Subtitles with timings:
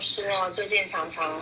[0.00, 1.40] 师哦，最近常常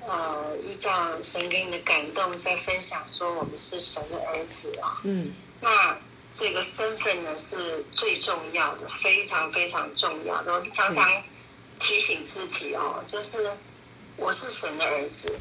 [0.00, 5.00] 呃依照神给你的感动，在分享说我们是神的儿子啊。
[5.04, 5.96] 嗯，那
[6.32, 10.52] 这个身份呢是最重要的，非常非常重要的。
[10.52, 11.22] 我常常
[11.78, 13.56] 提醒自己哦，就是
[14.16, 15.38] 我是神的儿子。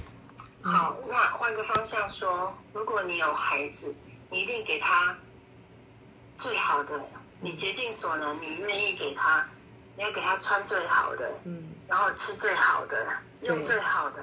[0.62, 3.94] 好，那换个方向说，如果你有孩子，
[4.32, 5.18] 你一定给他
[6.38, 7.00] 最好的，
[7.40, 9.48] 你竭尽所能，你愿意给他。
[9.98, 13.08] 你要给他穿最好的，嗯，然后吃最好的，
[13.42, 14.22] 用最好的，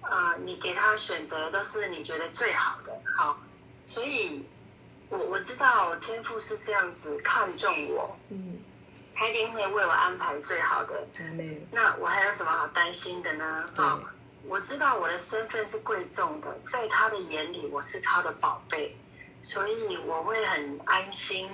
[0.00, 3.36] 啊、呃，你给他选择都是你觉得最好的，好，
[3.84, 4.46] 所以
[5.10, 8.58] 我我知道天赋是这样子看重我，嗯，
[9.14, 13.68] 他一定会为我安排最好的，嗯，那我还有什么好担心的呢？
[13.76, 14.00] 好，
[14.44, 18.96] 我知道我的身份是贵重的，在他的眼里我是他的宝贝，
[19.42, 21.50] 所以我会很安心。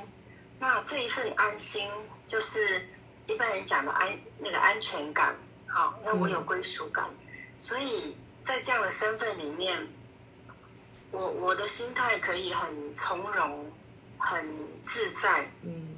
[0.61, 1.91] 那这一份安心
[2.29, 2.89] 就是。
[3.31, 5.37] 一般人讲的安那个安全感，
[5.69, 7.27] 好，那我有归属感，嗯、
[7.59, 9.87] 所以在这样的身份里面，
[11.13, 13.71] 我我的心态可以很从容、
[14.19, 14.45] 很
[14.83, 15.97] 自在，嗯，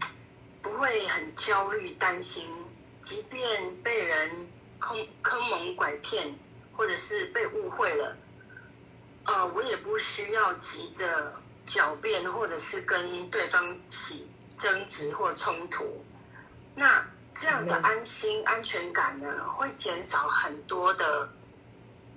[0.61, 2.47] 不会很焦虑、担心，
[3.01, 4.47] 即便被人
[4.79, 6.35] 坑坑蒙拐骗，
[6.77, 8.17] 或者是被误会了，
[9.25, 11.33] 呃，我也不需要急着
[11.67, 16.05] 狡辩，或者是跟对方起争执或冲突，
[16.75, 17.03] 那。
[17.35, 21.29] 这样的安心、安全感呢，会减少很多的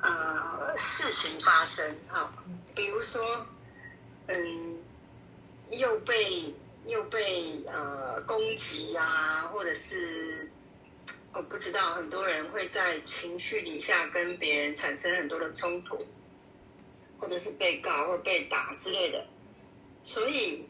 [0.01, 2.31] 呃事情发生哈。
[2.75, 3.45] 比如说，
[4.27, 4.77] 嗯，
[5.69, 6.53] 又被
[6.85, 10.51] 又被呃攻击啊，或者是
[11.33, 16.05] 我不知道，很多人会在情绪底下跟别人产生很多的冲突，
[17.19, 19.25] 或者是被告或被打之类的。
[20.03, 20.67] 所以，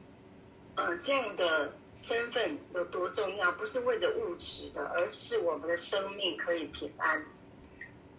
[0.76, 1.73] 呃，这样的。
[1.96, 3.52] 身份有多重要？
[3.54, 7.26] 不是为着物质的，而是我们的生命可以平安。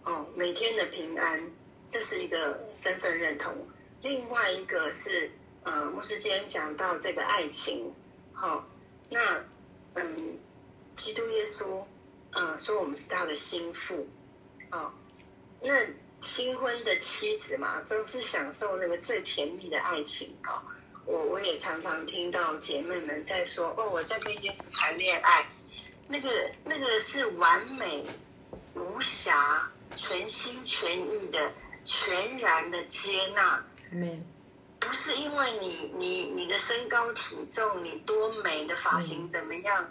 [0.03, 1.51] 哦，每天的平安，
[1.91, 3.53] 这是一个身份认同。
[4.01, 5.29] 另外一个是，
[5.63, 7.93] 呃，牧师今天讲到这个爱情。
[8.33, 8.63] 好、哦，
[9.09, 9.43] 那
[9.93, 10.37] 嗯，
[10.95, 11.83] 基督耶稣，
[12.31, 14.07] 呃，说我们是他的心腹。
[14.71, 14.91] 哦，
[15.61, 15.85] 那
[16.21, 20.35] 新婚的妻子嘛，都是享受那个最甜蜜的爱情。
[20.45, 20.61] 哦
[21.07, 25.47] 我我也常常听到姐妹们在说哦，我在跟耶稣谈恋爱，
[26.07, 28.05] 那个那个是完美
[28.75, 31.49] 无瑕、全心全意的、
[31.85, 33.65] 全然的接纳。
[33.89, 34.21] 没，
[34.81, 39.89] 不是因为你你你的身高体重、你多美的发型怎么样，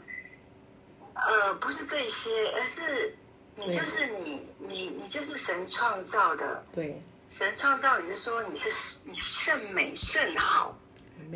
[1.15, 3.17] 呃，不是这些，而是
[3.55, 6.63] 你就是你你你就是神创造的。
[6.75, 10.77] 对，神创造你是说你是你甚美甚好。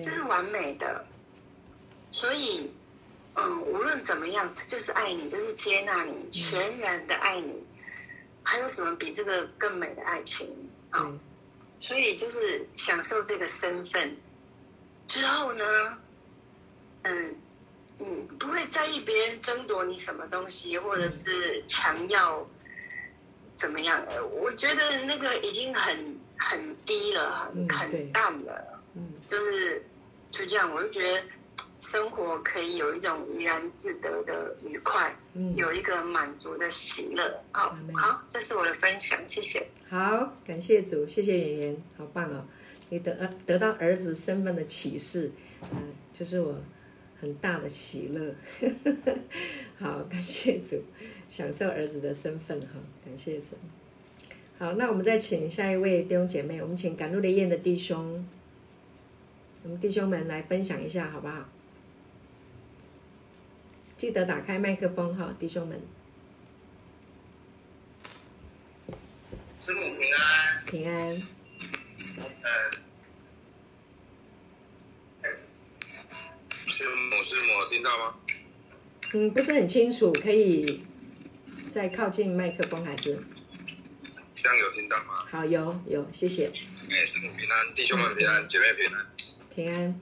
[0.02, 1.04] 这是完美的，
[2.10, 2.72] 所以，
[3.34, 7.64] 嗯，无论怎么样，就是爱你，就是接纳你，全然的爱你，
[8.42, 10.48] 还有什么比这个更美的爱情
[10.90, 11.00] 啊？
[11.02, 11.18] 嗯，
[11.78, 14.16] 所以就是享受这个身份
[15.08, 15.64] 之后呢，
[17.02, 17.34] 嗯，
[17.98, 22.46] 嗯，不会在意别人争夺你什么东西，或者是强要
[23.56, 24.00] 怎么样？
[24.32, 28.79] 我觉得那个已经很很低了，很很淡了。
[28.94, 29.82] 嗯，就是
[30.30, 31.22] 就这样，我就觉得
[31.80, 37.42] 生活可以有一种怡然自得的愉快，嗯，有一个满足的喜乐。
[37.52, 39.66] 好，好，这是我的分享，谢谢。
[39.88, 42.44] 好，感谢主，谢谢圆圆，好棒哦！
[42.88, 45.30] 你得得到儿子身份的启示，
[45.72, 46.54] 嗯，就是我
[47.20, 48.34] 很大的喜乐。
[49.78, 50.82] 好，感谢主，
[51.28, 52.68] 享受儿子的身份哈，
[53.04, 53.56] 感谢主。
[54.58, 58.28] 好，那我们再请下一位弟兄姐妹，我们请赶路的雁的弟兄。
[59.62, 61.48] 我们弟兄们来分享一下，好不好？
[63.96, 65.82] 记得打开麦克风哈，弟兄们。
[69.60, 70.64] 师母平安。
[70.64, 71.12] 平安。
[76.66, 78.14] 师母师母听到吗？
[79.12, 80.80] 嗯，不是很清楚，可以
[81.70, 83.20] 再靠近麦克风还是？
[84.34, 85.26] 这样有听到吗？
[85.30, 86.46] 好，有有，谢谢。
[86.90, 89.06] 哎，师母平安，弟兄们平安，嗯、姐妹平安。
[89.60, 90.00] 平安，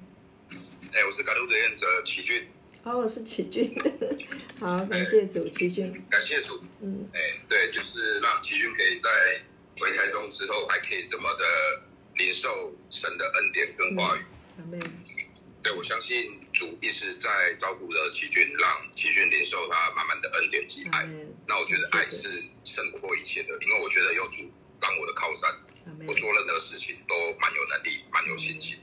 [0.93, 2.47] 哎，我是赶路的愿者齐俊。
[2.85, 3.75] 哦，我是齐俊，
[4.61, 7.19] 好，感谢主，齐俊，感谢主，嗯，哎，
[7.49, 9.11] 对，就是让齐俊可以在
[9.81, 11.45] 回台中之后，还可以这么的
[12.15, 14.23] 领受神的恩典跟话语。
[14.59, 14.81] 嗯、
[15.61, 21.05] 对，我相信主一直在照顾着齐俊，让齐俊领受他满满的恩典及爱。
[21.49, 25.51] 那我觉得爱是胜过一切的，因为我觉得有主当我的靠山，
[26.07, 28.79] 我做任何事情都蛮有能力，蛮有信心。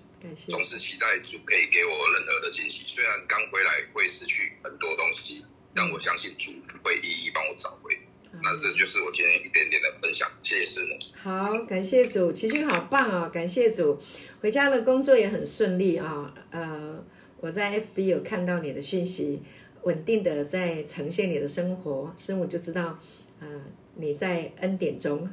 [0.48, 6.51] 总是期待主可以给我任何的惊喜，虽然刚回来会失去很多东西，但我相信主
[6.83, 7.98] 会一一帮我找回。
[8.44, 11.00] 那这就是我今天一点点的分享，谢谢师母。
[11.16, 13.98] 好，感谢主，奇君好棒哦，感谢主，
[14.42, 16.33] 回家的工作也很顺利啊、哦。
[16.51, 17.06] 呃，
[17.39, 19.42] 我在 FB 有看到你的讯息，
[19.83, 23.00] 稳定的在呈现你的生活，师母就知道，
[23.39, 23.48] 呃，
[23.95, 25.30] 你在恩典中，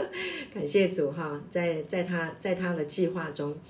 [0.54, 3.60] 感谢主哈、哦，在在他在他的计划中，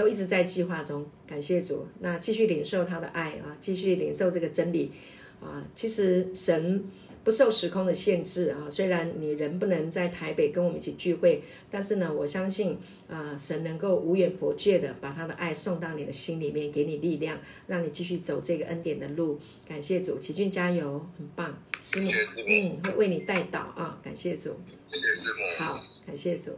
[0.00, 4.92] 都一直在计划中，感谢主，那继续领受他的爱啊，继续领受这个真理
[5.40, 6.84] 啊，其实神。
[7.22, 19.38] 不受时空的限制啊，虽然你人不能在台北跟我们一起聚会，但是呢，我相信啊，神能够无远佛界的把他的爱送到你的心里面，给你力量，让你继续走这个恩典的路。
[19.68, 22.08] 感谢主，奇俊加油，很棒，师母，
[22.48, 24.58] 嗯，会为你带导啊，感谢主，
[24.88, 26.52] 谢谢师母，好，感谢主，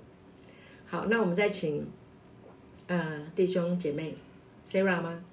[0.87, 1.85] 好，那我们再请
[2.93, 4.15] 呃弟兄姐妹
[4.67, 5.25] Sarah 吗？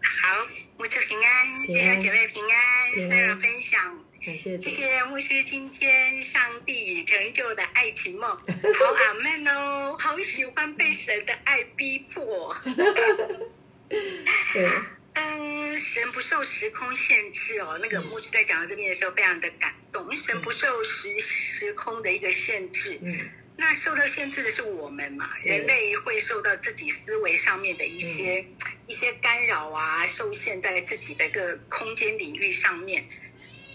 [0.00, 0.46] 好。
[0.78, 12.56] 牧师平安，弟兄姐妹平安，，Sarah 分享，感谢，谢谢牧师今天上帝成就的爱情梦，好阿门哦， 好喜欢被神的爱逼迫。
[13.88, 14.70] 对，
[15.14, 22.98] 嗯，神不受时空限制哦，那个牧师在讲到这边的时候，非常的感动，神不受时时空的一个限制。
[23.02, 23.18] 嗯。
[23.62, 25.30] 那受到限制的是我们嘛？
[25.44, 28.56] 人类会受到自己思维上面的一些、嗯、
[28.88, 33.08] 一些干扰啊，受限在自己的一个空间领域上面。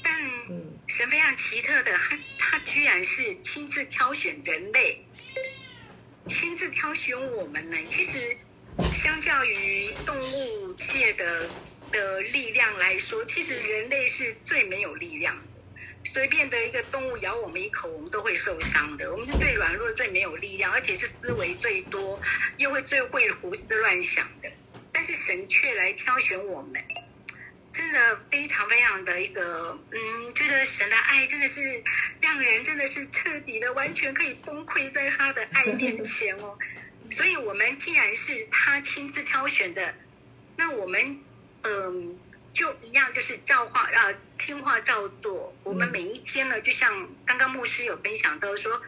[0.04, 0.14] 但
[0.88, 5.06] 神非常奇特的，他他居然是亲自挑选人类，
[6.28, 7.78] 亲自挑选我们呢。
[7.90, 8.38] 其实，
[8.94, 11.50] 相较于动物界的
[11.94, 15.47] 的力量来说，其实人类是最没有力量的。
[16.08, 19.12] 随便的一个动物咬我们一口，我们都会受伤的。
[19.12, 22.20] 我们是最软弱、最没有力量，而且是思维最多，
[22.58, 24.50] 又会最会胡思乱想的。
[24.92, 26.82] 但是神却来挑选我们，
[27.72, 31.84] 真的非常非常的一个，嗯，觉得神的爱真的是
[32.22, 36.58] 让人真的是彻底的、完全可以崩溃在他的爱面前哦。
[37.12, 39.94] 所以，我们既然是他亲自挑选的，
[40.56, 41.20] 那我们，
[41.64, 42.18] 嗯。
[42.58, 45.56] 就一样，就是照话啊，听话照做。
[45.64, 48.82] 我们每一天呢，就像刚刚牧师有分享到说，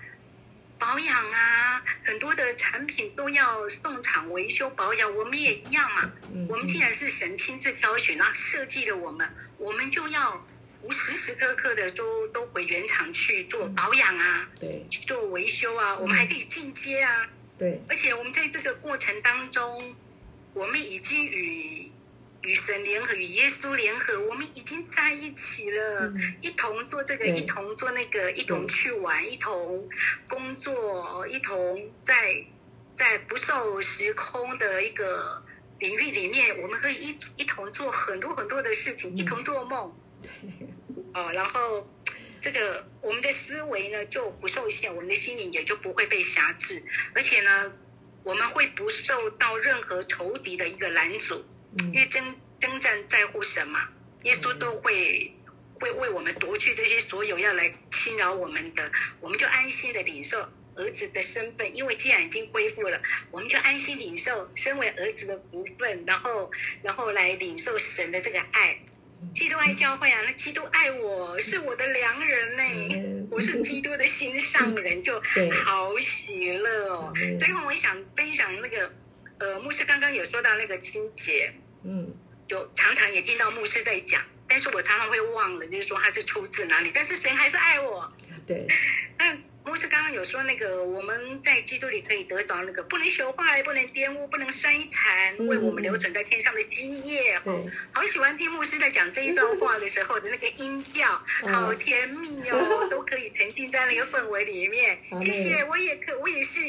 [0.80, 6.12] 保养啊，很多的产品都要送厂维修保养，我们也一样嘛。
[6.48, 9.30] 我们既然是神亲自挑选啊，设计了我们，
[9.60, 10.44] 我们就要
[10.82, 17.28] 无时时刻刻的都都回原厂去做保养啊，对，去做维修啊，我们还可以进阶啊，
[17.60, 17.84] 对。
[17.88, 19.96] 而且我们在这个过程当中，
[20.56, 21.89] 我们已经与。
[22.42, 29.90] 与神联合，与耶稣联合，我们已经在一起了，嗯、一同做这个，一同做那个，一同去玩，一同
[30.28, 32.46] 工作，一同在
[32.96, 35.44] 在不受时空的一个
[35.80, 39.94] 领域里面，我们可以一一同做很多很多的事情，嗯、一同做梦。
[41.14, 41.90] 哦，然后
[42.40, 46.84] 这个我们的思维呢就不受限，我们的心灵也就不会被辖制，
[47.14, 47.74] 而且呢，
[48.24, 51.44] 我们会不受到任何仇敌的一个拦阻。
[51.94, 53.88] 因为征征战在乎神嘛，
[54.24, 55.34] 耶稣都会
[55.80, 61.76] 会为我们夺去这些所有要来侵扰我们的，我们就安心的领受儿子的身份。
[61.76, 63.00] 因为既然已经恢复了，
[63.32, 66.52] 我们就安心领受身为儿子的福分，然后
[66.82, 68.80] 然后来领受神的这个爱。
[69.36, 75.22] 基督爱教会啊，那基督爱我是我的良人呢，我是基督的心上人，就
[75.64, 77.14] 好喜乐哦。
[77.40, 78.92] 最后我想分享那个。
[79.42, 82.14] 呃，牧师刚刚有说到那个清洁，嗯，
[82.48, 86.92] 就常常也听到牧师在讲，但是我常常会忘了，就是说他是出自哪里。
[86.94, 88.12] 但是神还是爱我，
[88.48, 88.68] 对。
[89.18, 97.40] 那牧师刚刚有说那个我们在基督里可以得到那个不能朽坏、不能玷污、不能衰残，为我们留存在天上的基业。
[97.46, 101.08] 嗯，好喜欢听牧师在讲这一段话的时候的那个音调，
[101.52, 104.98] 好甜蜜哦， 都可以沉浸在那个氛围里面。
[105.22, 106.60] 谢谢，我也可，我也是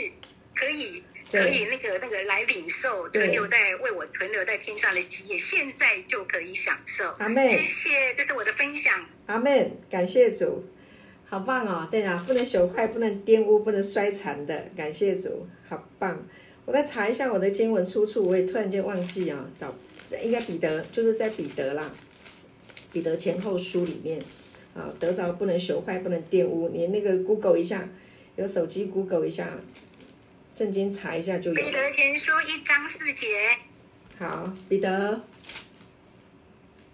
[0.54, 1.02] 可以。
[1.30, 7.08] 可以那个那个来领受存留在为我存留在天上的基业，现在就可以享受。
[7.18, 7.48] 阿妹。
[7.48, 8.92] 谢谢，这是我的分享。
[9.26, 10.64] 阿妹，感谢主，
[11.24, 11.86] 好棒哦！
[11.88, 16.26] 对啊，不能朽坏，不能玷污，不能衰残的，感谢主，好棒。
[16.64, 19.72] 我再查一下我的经文出处，我也突然间忘记啊，找
[20.22, 21.92] 应该彼得就是在彼得啦，
[22.92, 24.20] 彼得前后书里面
[24.74, 26.68] 啊，得着不能朽坏，不能玷污。
[26.70, 27.88] 你那个 Google 一下，
[28.34, 29.56] 有手机 Google 一下。
[30.50, 31.56] 圣经查一下就有。
[31.56, 33.26] 彼得前书一章四节。
[34.18, 35.20] 好，彼得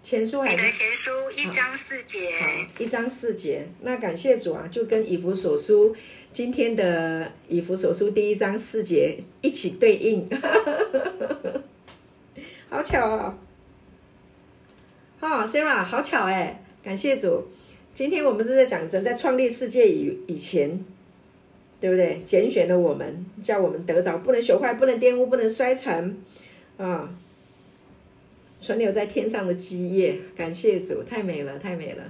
[0.03, 0.57] 前书还是？
[0.57, 2.31] 彼得前书一章四节。
[2.39, 2.47] 好，
[2.77, 3.67] 一章四节。
[3.81, 5.95] 那感谢主啊，就跟以弗所书
[6.31, 10.29] 今天的以弗所书第一章四节一起对应，
[12.69, 13.37] 好巧哦。
[15.19, 17.47] 好，Sarah，好巧哎，感谢主。
[17.93, 20.85] 今天我们是在讲神在创立世界以以前，
[21.79, 22.21] 对不对？
[22.25, 26.17] 拣选了我们，叫我们得着，不能朽坏，不能玷污，不能衰残，
[26.77, 27.09] 啊，
[28.57, 30.17] 存留在天上的基业。
[30.35, 32.03] 感谢主，太美了，太美了。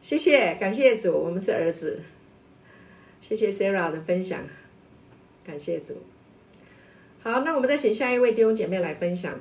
[0.00, 2.00] 谢谢，感谢主，我们是儿子。
[3.20, 4.42] 谢谢 Sarah 的分享，
[5.44, 6.02] 感谢主。
[7.20, 9.38] 好，那我们再请下一位弟兄姐妹来分享。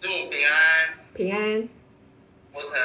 [0.00, 1.81] 师母平安，平安。
[2.52, 2.78] 国成，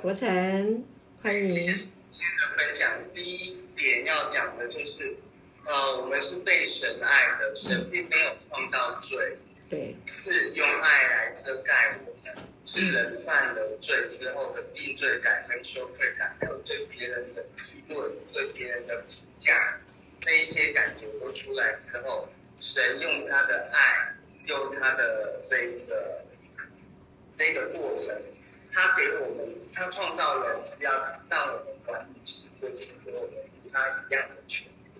[0.00, 0.84] 国成，
[1.20, 1.48] 欢迎。
[1.48, 5.16] 其实今天的分享第一点要讲的就是，
[5.66, 9.36] 呃，我们是被神爱的，神并没有创造罪，
[9.68, 12.44] 对，是用爱来遮盖我们。
[12.64, 19.80] 是人犯了罪之后的定罪感跟羞愧感，还有对别人的议论、对别人的评价，
[20.20, 22.28] 这一些感觉都出来之后，
[22.60, 26.22] 神用他的爱，用他的这一个
[27.38, 28.14] 这个过程，
[28.78, 30.92] 他给我们，他创造人是要
[31.28, 34.90] 让我们管理世界，赐给我们与他一样的权利。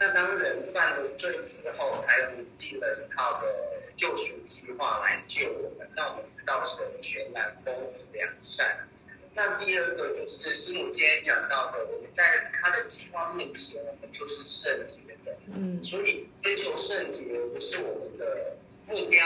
[0.00, 3.48] 那当人犯了罪之后，还有立了一套的。
[3.96, 8.88] 救赎计划来救我们，让我们知道神全然公义良善。
[9.34, 15.36] 那第二个就是师母今天讲到的，我们在他的计划面前，我们就是圣洁的。
[15.46, 18.56] 嗯，所以追求圣洁不是我们的
[18.88, 19.24] 目标。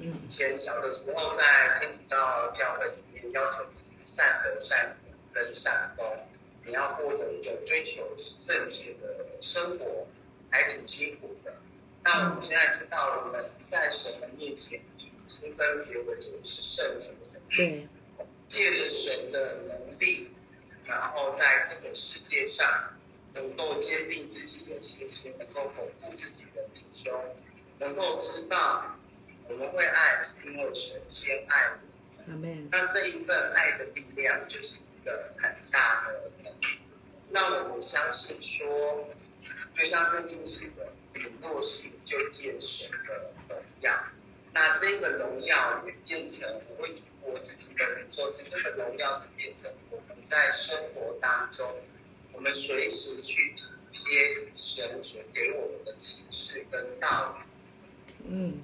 [0.00, 4.96] 以前小的时候在天主教教会里面，要求你是善德、善
[5.32, 6.04] 跟善功，
[6.64, 10.06] 你要过着一个追求圣洁的生活，
[10.50, 11.54] 还挺辛苦的。
[12.04, 17.40] 那我们现在知道，我们在神的面前已经分别为就是圣洁的。
[17.50, 17.88] 对，
[18.46, 20.30] 借着神的能力，
[20.84, 22.94] 然后在这个世界上
[23.34, 27.12] 能够坚定自己的信心，能够巩固自己的弟兄，
[27.78, 28.97] 能够知道
[29.48, 31.70] 我们会爱，是因为神先爱
[32.26, 32.68] 我们。
[32.70, 36.30] 那这一份爱的力量就是一个很大的。
[37.30, 39.08] 那我们相信说，
[39.76, 40.86] 就像圣经写的。
[41.42, 43.92] 若信就见神的荣耀，
[44.52, 51.74] 那这个荣耀也变成我会我自己的感受，就这个荣耀是变成我们在生活当中，
[52.32, 58.24] 我们随时去体贴神所给我们的启示跟道理。
[58.28, 58.62] 嗯，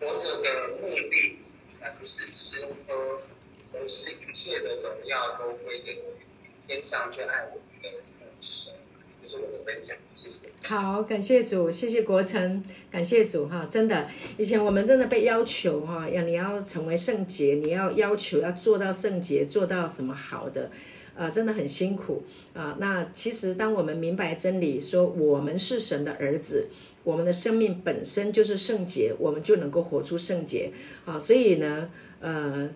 [0.00, 1.38] 活着的目的
[1.80, 3.20] 而不是吃喝，
[3.72, 6.14] 而是一切的荣耀都归给我
[6.66, 8.74] 天上最爱我们的父神。
[9.28, 10.42] 是我的分享，谢谢。
[10.62, 13.66] 好，感谢主，谢谢国成，感谢主哈！
[13.68, 20.70] 真的，以前我们真的被要求哈，要你要成为圣洁，你要要求要做到圣洁，做到什么好的，
[21.16, 22.22] 啊，真的很辛苦
[22.54, 22.76] 啊。
[22.78, 26.68] 那其实当我们明白真理，说我们是神的儿子，
[27.06, 30.72] 我们的生命本身就是圣洁，我们就能够活出圣洁
[31.04, 31.16] 啊。
[31.16, 32.68] 所以呢，呃，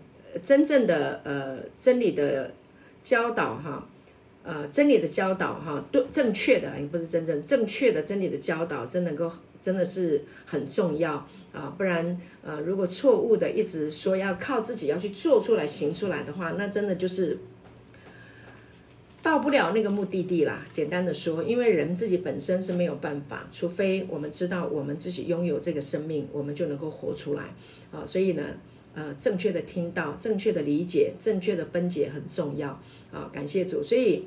[0.44, 2.52] 真正的呃真理的
[3.02, 3.88] 教导哈。
[4.42, 11.12] 呃，真理的教导哈，对正确的，也不是真正正确的真理的教导，真能够真的是很重要
[11.52, 11.75] 啊！
[11.76, 17.38] 不然，呃，如果错误的一直说要靠自己要去做出来行出来的话，那真的就是
[19.22, 20.66] 到不了那个目的地啦。
[20.72, 27.44] 简单的说，因为人自己本身是没有办法，除非我们知道我们自己拥有这个生命，我们就能够活出来
[27.92, 28.04] 啊！
[28.04, 28.42] 所以呢。
[28.92, 32.70] 呃，正确的听到，正确的理解，正确的分解很重要
[33.12, 33.30] 啊！
[33.32, 34.24] 感谢主，所以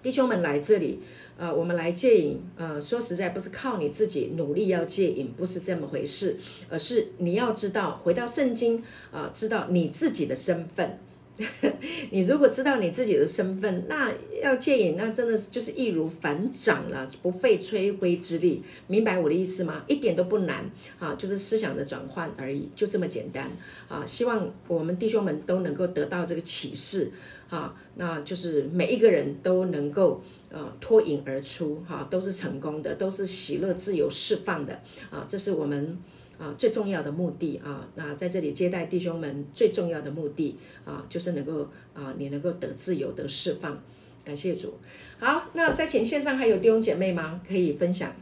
[0.00, 1.00] 弟兄们来这里，
[1.36, 8.80] 呃，我们来戒瘾，呃，说实在不是靠你自己努力要戒瘾，不是这么回事，而是你要知道，回到圣经
[9.10, 10.96] 啊，知道你自己的身份。
[12.12, 18.62] 你如果知道你自己的身份，那要戒瘾，那真的就是易如反掌了，不费吹灰之力。
[18.86, 19.82] 明白我的意思吗？
[19.88, 23.50] 一点都不难啊，就是思想的转换而已，就这么简单
[23.88, 24.04] 啊。
[24.06, 27.10] 希望我们弟兄们都能够得到这个启示
[27.50, 35.98] 啊，那就是每一个人都能够呃脱颖而出哈，都是成功的，都是喜乐、自由、释放的啊，这是我们。
[36.38, 43.82] 啊，最重要的目的啊，那在这里接待弟兄们最重要的目的啊，就是能够啊，你能够得自由、得释放。
[44.24, 44.78] 感谢主。
[45.18, 47.40] 好，那在前线上还有弟兄姐妹吗？
[47.46, 48.14] 可以分享。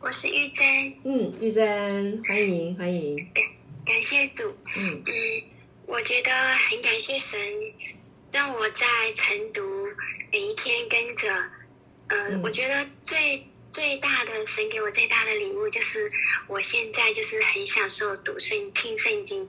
[0.00, 0.66] 我是玉珍。
[1.04, 3.14] 嗯，玉珍，欢迎欢迎。
[3.32, 3.44] 感
[3.86, 4.50] 感谢主。
[4.76, 5.12] 嗯嗯，
[5.86, 7.38] 我觉得很感谢神，
[8.32, 9.60] 让我在晨读
[10.32, 11.28] 每一天跟着。
[12.08, 13.46] 呃、嗯，我觉得最。
[13.74, 16.08] 最大的神给我最大的礼物就是，
[16.46, 19.40] 我现在就是很享受读圣听圣经，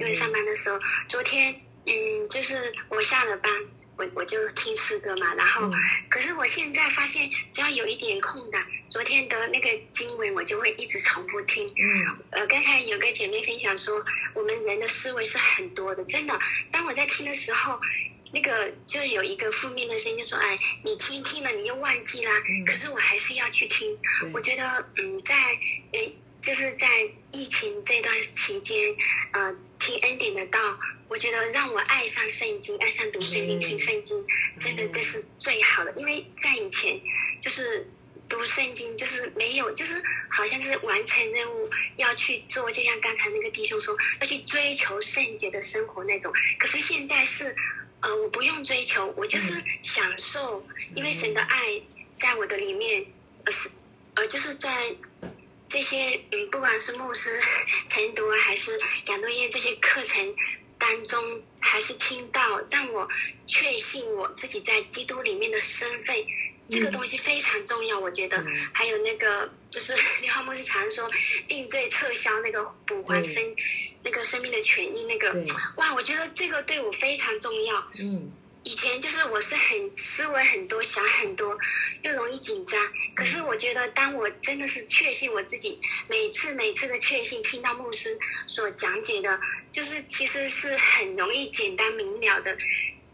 [0.00, 3.52] 因为上班的时候，昨天嗯，就是我下了班，
[3.98, 5.70] 我我就听诗歌嘛，然后，
[6.08, 11.68] 可是我现在发现，只要有一点空的，昨天的那个经文，我就会一直重复听。
[11.68, 16.32] 嗯，呃，刚才有个姐妹分享说，我们人的思维是很多的，真的。
[16.72, 17.78] 当我在听的时候，
[18.34, 22.32] 那个就有一个负面的声音就说：“哎，你听听了，你又忘记啦。
[22.48, 23.96] 嗯”可是我还是要去听。
[24.32, 25.34] 我觉得，嗯，在
[25.92, 26.86] 诶，就是在
[27.30, 28.76] 疫情这段期间，
[29.32, 30.58] 呃，听恩典的道，
[31.08, 34.26] 我觉得让我爱上圣经，爱上读圣经、听圣经，
[34.58, 35.92] 真的这是最好的。
[35.96, 37.00] 因为在以前，
[37.40, 37.88] 就是。
[38.26, 46.32] 读圣经就是没有，就是好像是完成任务要去做，就像刚才那个弟兄说，要去追求圣洁的生活那种。
[46.58, 47.54] 可是现在是，
[48.04, 50.62] 呃，我不用追求，我就是享受，
[50.94, 51.80] 因为神的爱
[52.18, 53.02] 在我的里面，
[53.44, 53.70] 呃是，
[54.14, 54.94] 呃就是在
[55.70, 57.40] 这些嗯，不管是牧师
[57.88, 60.36] 晨读还是亚诺耶这些课程
[60.78, 63.08] 当中，还是听到让我
[63.46, 66.14] 确信我自己在基督里面的身份。
[66.68, 68.42] 这个东西非常重要，我觉得。
[68.72, 71.10] 还有那个，就是 刘浩牧师常说，
[71.46, 73.42] 定罪撤销那个补还生，
[74.02, 75.34] 那个生命的权益，那个
[75.76, 77.86] 哇，我觉得这个对我非常重要。
[77.98, 81.56] 嗯，以前就是我是很思维很多，想很多，
[82.02, 82.80] 又容易紧张。
[83.14, 85.78] 可是我觉得，当我真的是确信我自己，
[86.08, 89.38] 每次每次的确信，听到牧师所讲解的，
[89.70, 92.56] 就是其实是很容易简单明了的，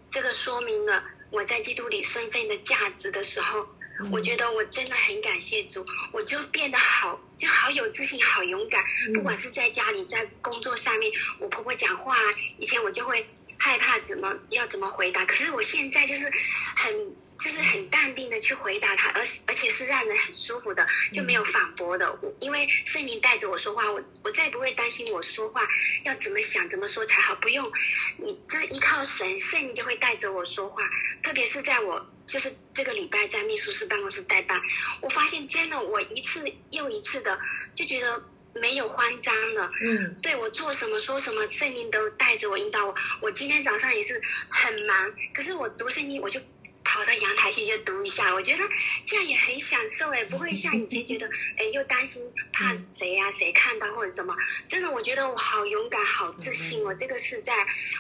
[0.09, 1.02] 这个说明了。
[1.31, 3.67] 我在基督里身份的价值的时候，
[4.11, 8.83] 我觉得我真的很感谢主，我就变得好，就好有自信，好勇敢。
[9.15, 12.17] 不管是在家里，在工作上面，我婆婆讲话，
[12.59, 16.31] 以前我就会害怕怎么要怎么回答，可是我现在就是
[16.77, 17.15] 很。
[17.43, 22.11] 就是很淡定的去回答他，而而且是让人很舒服的，就没有反驳的。
[22.21, 25.67] 我因为圣灵带着我说话，我我再也不会担心我说话
[26.05, 27.35] 要怎么想、怎么说才好。
[27.37, 27.71] 不用，
[28.19, 30.83] 你就依靠神，圣灵就会带着我说话。
[31.23, 34.61] 特别是在我就是这个礼拜在秘书室办公室代班，
[35.01, 37.39] 我发现真的，我一次又一次的
[37.75, 38.23] 就觉得
[38.55, 39.71] 没有慌张了。
[39.83, 42.95] 嗯，对我做什么说什么，圣灵都带着我引导我。
[43.23, 44.21] 我今天早上也是
[44.51, 46.39] 很忙，可是我读圣经我就。
[46.91, 48.65] 跑到阳台去就读一下，我觉得
[49.07, 52.21] 这样也很享受哎，不会像以前觉得哎又担心
[52.53, 54.37] 怕谁呀、啊、谁看到或者什么。
[54.67, 56.93] 真的，我觉得我好勇敢、好自信哦。
[56.93, 57.55] 这个是在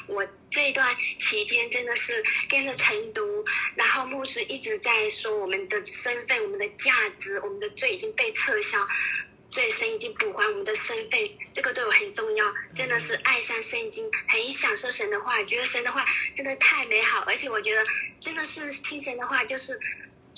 [0.08, 3.44] 我这一段期间，真的是跟着晨读，
[3.76, 8.84] 然后牧师一直在说我们的身份、我们的价值、我们的罪已经被撤销。
[9.50, 11.20] 最深已经补还我们的身份，
[11.52, 16.04] 这个对我很重要，真的是爱上圣经，很享受神的话，觉得神的话
[16.36, 17.84] 真的太美好，而且我觉得
[18.18, 19.78] 真的是听神的话就是。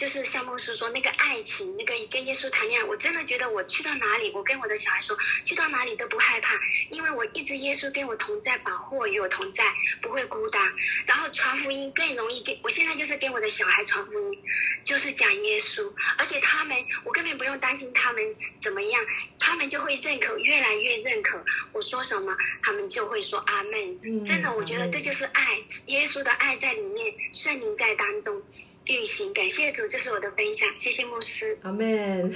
[0.03, 6.59] 就是像牧师说那个爱情，那个跟耶稣谈恋爱，我真的觉得我去到哪里，我跟我的小孩说，去到哪里都不害怕，
[6.91, 9.63] 因为我一直耶稣跟我同在，保护我与我同在，
[10.03, 10.61] 不会孤单。
[11.07, 14.43] 然后传福音更容易，给我现在就是跟我的小孩传福音，
[14.83, 15.89] 就是讲耶稣，
[16.19, 18.21] 而且他们我根本不用担心他们
[18.61, 19.07] 怎么样，
[19.39, 24.25] 他们就会认可，越来越认可我说什么，他们就会说阿门。
[24.25, 28.43] 真的，我觉得这就是爱，耶稣的爱在里面，圣灵在当中。
[28.87, 31.57] 运行，感谢主，这是我的分享，谢谢牧师。
[31.63, 32.33] 阿门，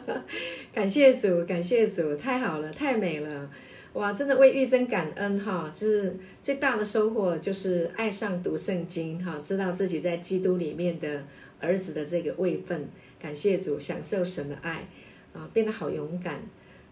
[0.72, 3.50] 感谢主，感谢主，太好了，太美了，
[3.92, 11.26] 哇，真的为玉珍感恩哈，就是最大的收获就是爱上读圣经哈，知道自己在基督里面的
[11.60, 12.88] 儿子的这个位分，
[13.20, 14.88] 感谢主，享受神的爱
[15.34, 16.42] 啊，变得好勇敢，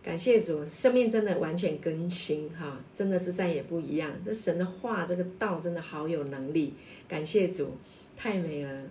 [0.04, 6.74] 感谢主，生命真的完全更新哈，真的是再也不一样，这神的话，这个道真的好有能力，
[7.08, 7.78] 感谢主。
[8.16, 8.82] 太美了，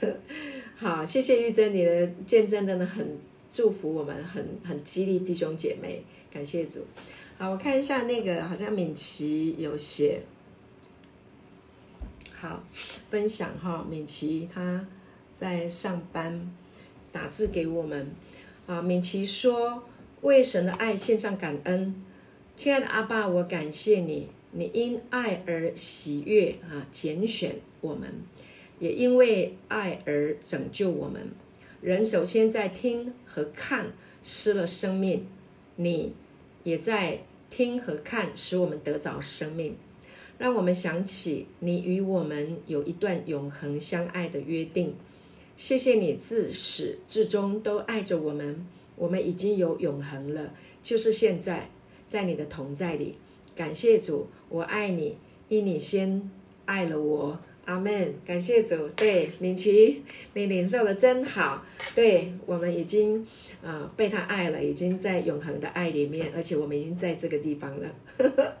[0.76, 3.18] 好，谢谢玉珍，你的见证真的很
[3.50, 6.86] 祝福我们，很很激励弟兄姐妹，感谢主。
[7.36, 10.22] 好，我看一下那个，好像敏琪有写，
[12.32, 12.62] 好
[13.10, 14.86] 分享哈，敏琪她
[15.34, 16.50] 在上班，
[17.12, 18.10] 打字给我们
[18.66, 19.84] 啊，敏琪说
[20.22, 22.04] 为神的爱献上感恩，
[22.56, 28.12] 亲爱的阿爸，我感谢你，你因爱而喜悦啊，拣选我们。
[28.78, 31.28] 也因为爱而拯救我们。
[31.80, 35.26] 人首先在听和看失了生命，
[35.76, 36.14] 你
[36.64, 39.76] 也在听和看使我们得着生命。
[40.38, 44.94] 让我们想起你与我们有一段永恒相爱的约定。
[45.56, 48.64] 谢谢你自始至终都爱着我们。
[48.94, 51.70] 我们已经有永恒了，就是现在，
[52.08, 53.16] 在你的同在里。
[53.54, 55.16] 感谢主，我爱你，
[55.48, 56.30] 因你先
[56.64, 57.40] 爱了我。
[57.68, 58.88] 阿门，感谢主。
[58.96, 60.02] 对，敏琪，
[60.32, 61.62] 你领受的真好。
[61.94, 63.26] 对，我们已经
[63.62, 67.86] 啊、被他爱了，已经在永恒的爱里面，而且我们已经在这个地方了。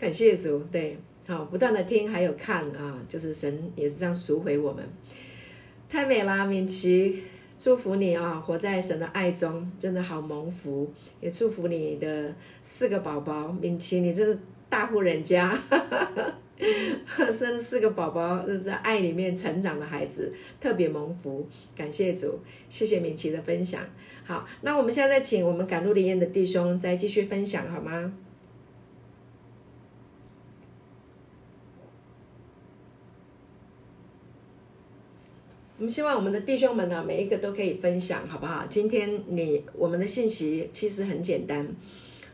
[0.00, 0.58] 感谢主。
[0.72, 4.84] 对，好，不断的听还有看啊，就是神也是这样赎回我们。
[5.88, 7.22] 太美啦，敏琪，
[7.56, 10.92] 祝福你啊、活在神的爱中，真的好蒙福。
[11.20, 12.34] 也祝福你的
[12.64, 14.36] 四个宝宝，敏琪，你真的
[14.68, 15.56] 大户人家，
[17.32, 21.48] 生四个宝宝，在爱里面成长的孩子，特别蒙福。
[21.76, 23.82] 感谢主，谢谢敏琪的分享。
[24.24, 28.12] 好，那我们现在请我们赶路灵验的弟兄再继续分享，好吗？
[35.78, 38.66] 我们希望我们的弟兄们呢，每一个都可以分享，好不好？
[38.68, 41.66] 今天你我们的信息其实很简单，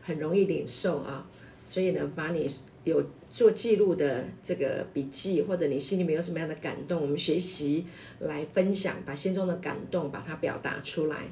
[0.01, 1.25] 很容易领受啊。
[1.63, 2.49] 所以呢，把你
[2.87, 7.85] 有做记录的这个笔记，或者你心里面有什么样的感动，我们学习
[8.19, 11.23] 来分享，把心中的感动把它表达出来。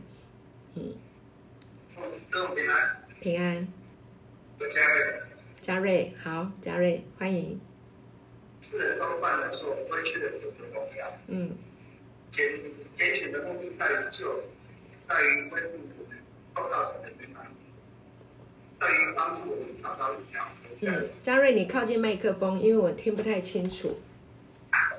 [0.76, 0.94] 嗯。
[2.54, 2.98] 平安。
[3.22, 3.68] 平安。
[4.60, 5.22] 嘉瑞。
[5.62, 7.60] 嘉瑞，好，嘉瑞，欢迎。
[8.62, 11.08] 是都犯了错，回去的时候很重要。
[11.28, 11.56] 嗯。
[12.34, 12.52] 拣
[12.94, 14.44] 拣选的目的在于救，
[15.08, 16.18] 在于关注我们
[16.54, 17.10] 受到神的
[18.82, 20.48] 原谅，在于帮助我们找到力量。
[20.82, 24.00] 嗯，嘉瑞，你靠近麦克风，因为我听不太清楚。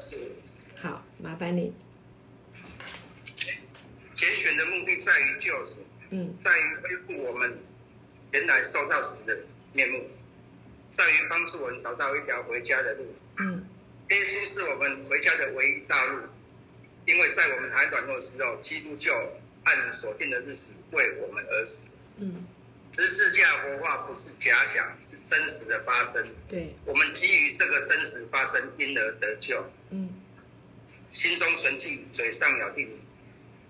[0.00, 0.32] 是。
[0.80, 1.72] 好，麻烦你。
[4.14, 7.58] 拣选的目的在于救赎，嗯，在于恢复我们
[8.32, 9.36] 原来受造时的
[9.72, 10.08] 面目，
[10.92, 13.14] 在于帮助我们找到一条回家的路。
[13.38, 13.66] 嗯，
[14.10, 16.22] 耶稣是我们回家的唯一道路。
[17.04, 19.12] 因为在我们还软弱的时候，基督就
[19.62, 21.94] 按所定的日子为我们而死。
[22.16, 22.44] 嗯，
[22.98, 26.26] 十字架活化不是假想，是真实的发生。
[26.48, 29.62] 对，我们基于这个真实发生，因而得救。
[29.90, 30.08] 嗯，
[31.12, 32.88] 心中存记，嘴上咬定，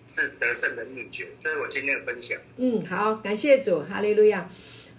[0.06, 1.26] 是得胜的秘诀。
[1.40, 2.40] 这是我今天的分享。
[2.56, 4.48] 嗯，好，感谢主，哈利路亚，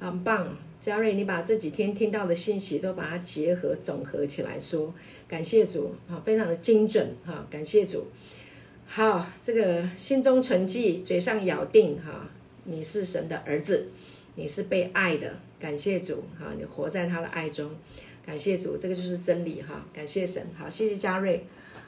[0.01, 0.57] 很棒。
[0.81, 4.93] 嘉瑞，你把这几天听到的信息都把它结合总合起来说，
[5.27, 8.11] 感谢主，哈，非常的精准，哈，感谢主。
[8.85, 12.29] 好，这个心中存记，嘴上咬定，哈，
[12.65, 13.89] 你是神的儿子，
[14.37, 17.75] 你是被爱的，感谢主，哈，你活在他的爱中，
[18.23, 21.43] 感谢主，这个就是真理，哈，感谢神，好，谢谢嘉瑞，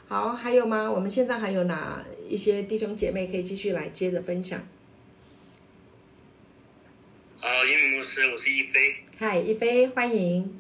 [0.07, 0.91] 好，还有吗？
[0.91, 4.67] 我们线上还有哪一些弟兄姐妹可以继续来接着分享？
[7.37, 10.59] 好，英语牧师，我是一飞，嗨，一飞，欢迎，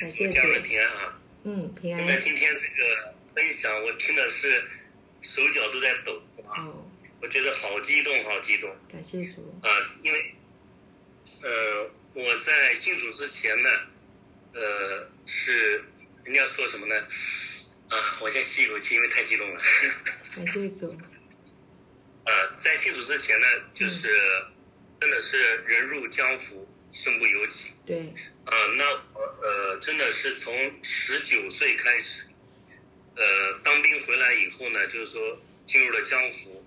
[0.00, 2.06] 感谢主，平安啊，嗯，平安。
[2.06, 4.62] 那今天这个分享，我听的是。
[5.24, 6.66] 手脚都在抖啊！
[7.20, 8.68] 我觉得好激动，好激动。
[8.90, 9.54] 感谢主。
[9.62, 9.70] 啊，
[10.02, 10.34] 因为，
[11.42, 13.68] 呃，我在信主之前呢，
[14.54, 15.84] 呃，是
[16.24, 16.94] 人家说什么呢？
[17.88, 19.62] 啊，我先吸一口气，因为太激动了。
[20.36, 20.96] 感谢主。
[22.24, 24.08] 呃，在信主之前呢，就是
[25.00, 27.70] 真的是人入江湖，身不由己。
[27.84, 27.98] 对。
[28.44, 32.24] 啊，那呃，真的是从十九岁开始。
[33.14, 36.64] 呃，当兵回来以后呢，就是说进入了江湖，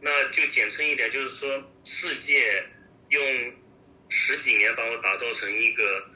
[0.00, 2.64] 那就简称一点，就是说世界
[3.08, 3.54] 用
[4.08, 6.06] 十几年把我打造成一个，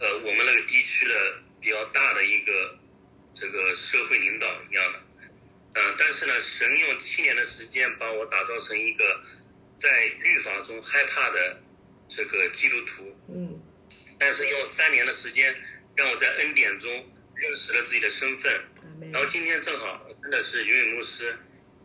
[0.00, 1.14] 呃，我们那个地区的
[1.60, 2.78] 比较大的一个
[3.34, 5.00] 这个社会领导一样的，
[5.74, 9.20] 嗯、呃，但是呢，神用七年的时间把我打造成一个
[9.76, 11.60] 在律法中害怕的
[12.08, 13.60] 这个基督徒，嗯，
[14.18, 15.54] 但是用三年的时间
[15.96, 16.90] 让我在恩典中
[17.34, 18.60] 认识了自己的身份。
[19.10, 21.36] 然后今天正好真的是云云牧师，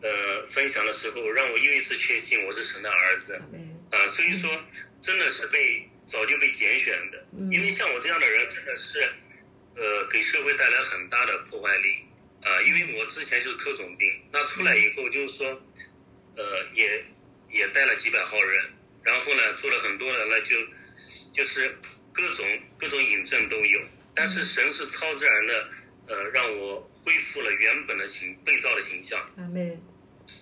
[0.01, 3.41] 呃，分享的时候，让我又一次确信我是神的儿子，啊、
[3.91, 4.49] 呃，所以说
[5.01, 8.99] 真的是被早就被拣选的，因为像我这样的人真的是，
[9.75, 12.05] 呃，给社会带来很大的破坏力，
[12.41, 15.61] 啊、呃，因为我之前就是特种兵，那出来以后就是说，
[16.35, 17.05] 呃，也
[17.51, 18.65] 也带了几百号人，
[19.03, 20.55] 然后呢做了很多的那就
[21.33, 21.77] 就是
[22.13, 22.45] 各种
[22.77, 23.81] 各种引证都有，
[24.13, 25.69] 但是神是超自然的，
[26.07, 26.89] 呃，让我。
[27.07, 29.17] 恢复了原本的形被造的形象。
[29.37, 29.79] 阿妹。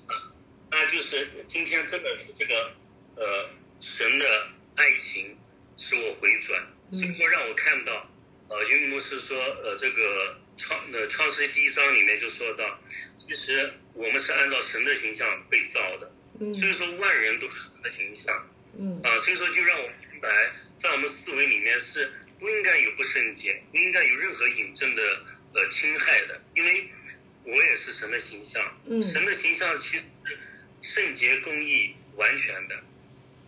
[0.07, 0.33] 啊，
[0.71, 2.73] 那就是今天真的是这个
[3.15, 3.47] 呃
[3.85, 5.37] 神的爱情
[5.77, 6.59] 使我回转，
[6.91, 8.09] 所以说让我看到，
[8.49, 12.81] 呃，云牧师说，呃，这个创呃创世记第一章里面就说到，
[13.19, 16.11] 其实我们是按照神的形象被造的，
[16.51, 18.49] 所以说万人都是神的形象。
[18.79, 18.99] 嗯。
[19.03, 20.29] 啊，所以说就让我明白，
[20.77, 25.21] 在我们思维里面是不应该有不圣洁，不应该有任何引证的。
[25.53, 26.89] 呃，侵害的，因为
[27.45, 30.03] 我也是神的形象，嗯、神的形象其实
[30.81, 32.75] 圣洁、公义、完全的，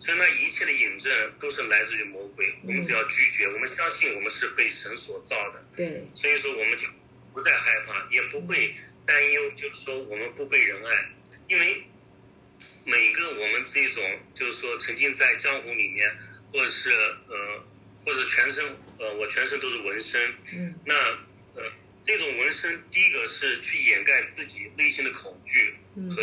[0.00, 2.46] 所以那一切的引证都是来自于魔鬼。
[2.62, 6.86] 嗯、我们只要拒绝，我们相信我们是被神所造的，对，所以说我们就
[7.32, 11.08] 不再害怕，也不会担忧，就是说我们不被人爱，
[11.48, 11.84] 因为
[12.84, 16.16] 每个我们这种就是说曾经在江湖里面，
[16.52, 16.90] 或者是
[17.28, 17.66] 呃，
[18.04, 18.64] 或者全身
[18.98, 20.94] 呃，我全身都是纹身，嗯，那
[21.54, 21.72] 呃。
[22.00, 25.74] 这种纹身，第一个是去掩盖自己内心的恐惧
[26.08, 26.22] 和，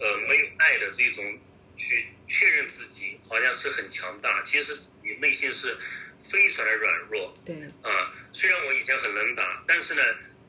[0.00, 1.38] 呃没有爱的这种
[1.76, 5.76] 去确认自己好像是很强大，其实你内心是
[6.18, 7.38] 非常的软弱。
[7.44, 7.54] 对。
[7.82, 10.02] 啊，虽然我以前很能打，但是呢，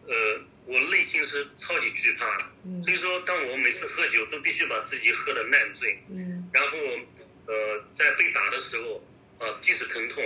[0.07, 2.45] 呃，我内心是超级惧怕的。
[2.65, 2.81] 嗯。
[2.81, 6.01] 所以说，当我每次喝酒都必须把自己喝得烂醉。
[6.09, 6.49] 嗯。
[6.53, 6.77] 然后，
[7.47, 9.05] 呃，在被打的时候，
[9.39, 10.23] 啊、呃，即使疼痛，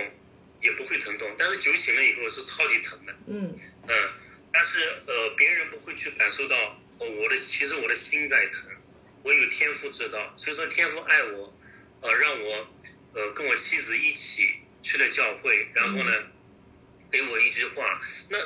[0.62, 3.12] 也不会疼痛，但是酒醒了以后是超级疼的。
[3.26, 3.58] 嗯。
[3.88, 3.94] 嗯。
[4.52, 6.56] 但是呃，别人不会去感受到，
[7.00, 8.67] 哦，我的其实我的心在疼，
[9.22, 11.54] 我有天赋知道，所以说天赋爱我，
[12.00, 12.68] 呃，让我
[13.14, 16.12] 呃跟我妻子一起去了教会，然后呢，
[17.10, 18.00] 给我一句话，
[18.30, 18.38] 那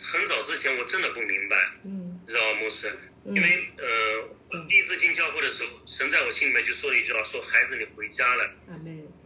[0.00, 2.92] 很早之前我真的不明白，嗯，知道吗，牧师？
[3.26, 8.50] 因为呃，我第一次进教会的时候，神在我心里面就说了一句话，说孩子你回家了，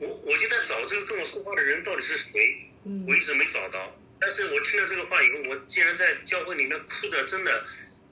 [0.00, 2.70] 我我就在找这个跟我说话的人到底是谁，
[3.06, 3.96] 我一直没找到。
[4.18, 7.64] 但是我听了这个话以后，我竟然在教会里面哭的，真的，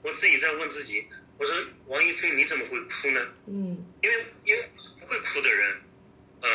[0.03, 1.05] 我自己在问自己，
[1.37, 1.55] 我说
[1.87, 3.27] 王一飞你怎么会哭呢？
[3.47, 5.81] 嗯，因为因为我是不会哭的人，
[6.41, 6.49] 嗯，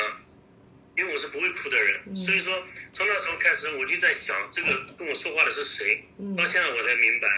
[0.97, 6.05] 因为我是不会哭的人，嗯、所以说从那时候开始我就在想，这个跟我说话的是谁？
[6.19, 7.29] 嗯、到现在我才明白，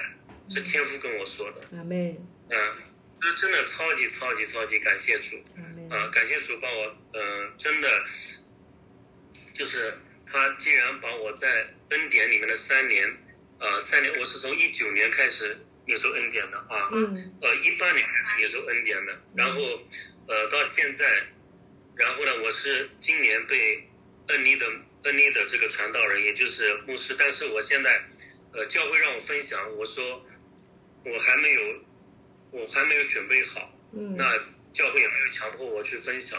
[0.49, 1.77] 是天父跟我说的。
[1.77, 2.17] 阿妹。
[2.51, 2.59] 嗯，
[3.21, 5.37] 这真的超级超级超级感谢主。
[5.57, 5.91] 阿门。
[5.91, 8.05] 啊，感谢主把我，嗯，真的，
[9.55, 11.75] 就是他竟然把我在。
[11.91, 13.05] 恩典里面的三年，
[13.59, 15.59] 呃，三年我是从一九年开始
[15.91, 19.61] 领受恩典的啊，嗯，呃，一八年开始领受恩典的，然后，
[20.29, 21.05] 呃，到现在，
[21.97, 23.89] 然后呢，我是今年被
[24.29, 24.67] 恩尼的
[25.03, 28.05] 恩尼的这个传道人，也就是牧师，但是我现在，
[28.53, 30.25] 呃，教会让我分享，我说
[31.05, 31.61] 我还没有，
[32.53, 34.25] 我还没有准备好，嗯，那
[34.73, 36.39] 教会也没有强迫我去分享。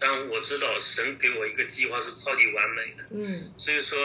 [0.00, 3.96] 但我知道神给我一个计划是超级完美的，嗯，所以说。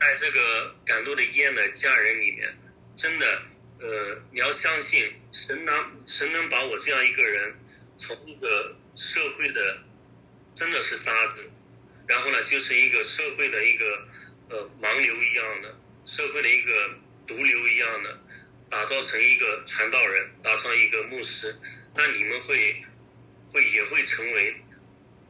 [0.00, 2.56] 在这个感动的耶的家人里面，
[2.96, 3.42] 真的，
[3.80, 7.54] 呃，你要相信神能神能把我这样一个人
[7.96, 9.78] 从一个社会的
[10.54, 11.50] 真的是渣子，
[12.06, 14.08] 然后呢，就是一个社会的一个
[14.48, 16.90] 呃盲流一样的社会的一个
[17.26, 18.18] 毒瘤一样的，
[18.68, 21.54] 打造成一个传道人，打造一个牧师，
[21.94, 22.84] 那你们会
[23.52, 24.56] 会也会成为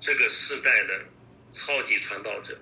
[0.01, 1.05] 这个世代的
[1.53, 2.59] 超级传道者，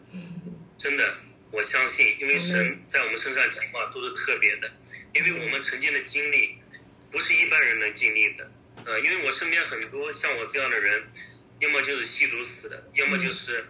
[0.77, 1.15] 真的。
[1.53, 4.71] 我相信，因为神在我们身上计划都是特别的，
[5.15, 6.59] 因为我们曾经的经历
[7.11, 8.51] 不是一般人能经历的。
[8.85, 11.05] 呃，因为我身边很多像我这样的人，
[11.61, 13.65] 要么就是吸毒死的，要么就是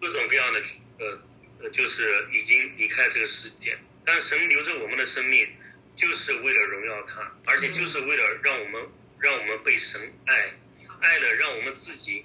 [0.00, 0.62] 各种各样的，
[0.98, 1.22] 呃，
[1.60, 3.76] 呃，就是已经离开这个世界。
[4.04, 5.46] 但神留着我们的生命，
[5.94, 10.54] 就是为了荣耀他，而且就是为了让我们让我们被神爱，
[11.00, 12.24] 爱的让我们自己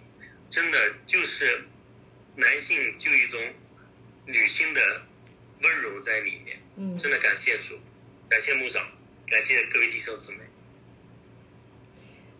[0.49, 1.65] 真的就是
[2.37, 3.41] 男性就一种。
[4.25, 4.81] 女性的
[5.61, 7.75] 温柔在里面，嗯，真的感谢主，
[8.29, 8.85] 感谢牧长，
[9.27, 10.39] 感谢各位弟兄姊妹。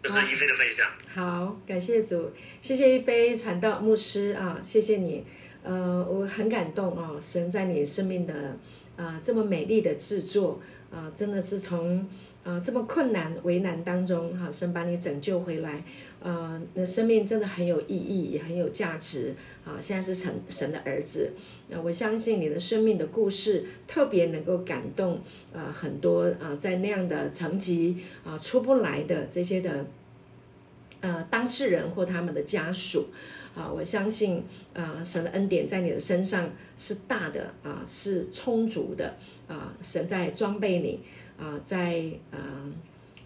[0.02, 0.92] 这是一菲的分享。
[1.14, 5.26] 好，感谢主，谢谢一菲传道牧师啊，谢谢你，
[5.64, 8.34] 呃，我很感动啊，神在你生命的
[8.96, 12.10] 啊、呃、这么美丽的制作啊、呃，真的是从。
[12.44, 15.82] 啊、这么困难为难当中，哈，神把你拯救回来，
[16.20, 21.32] 呃，那生命真的很有意义，也很有价值，啊，现在是神神的儿子，
[21.70, 25.22] 那、我相信你的生命的故事特别能够感动，
[25.54, 29.86] 呃，很多啊、在那样的层级啊、出不来的这些的，
[31.00, 33.08] 呃，当事人或他们的家属，
[33.56, 39.16] 啊、我相信啊、神的恩典在你的身上是大的，啊、是充足的，
[39.48, 41.00] 啊、神在装备你。
[41.44, 42.02] 啊，在
[42.32, 42.40] 呃，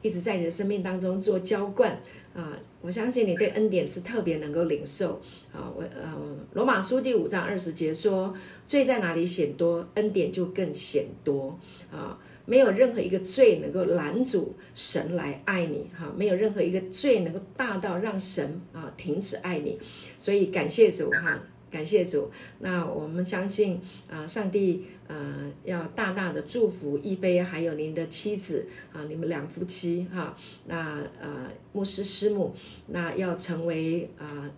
[0.01, 1.91] 一直在你的生命当中做浇灌
[2.33, 5.21] 啊，我相信你对恩典是特别能够领受
[5.53, 5.71] 啊。
[5.75, 6.17] 我呃，
[6.53, 8.33] 罗马书第五章二十节说，
[8.65, 11.59] 罪在哪里显多，恩典就更显多
[11.91, 12.17] 啊。
[12.47, 19.77] 没有任何一个罪能够拦阻神来爱你哈，没有任何一个罪能够大到让神啊停止爱你，
[20.17, 21.29] 所以感谢主哈。
[21.69, 25.15] 感谢主，那我们相信啊，上帝啊
[25.63, 32.53] 要大大的祝福一菲还有您的妻子啊，你们两夫妻哈，那呃牧师师母，
[32.87, 34.49] 那要成为啊。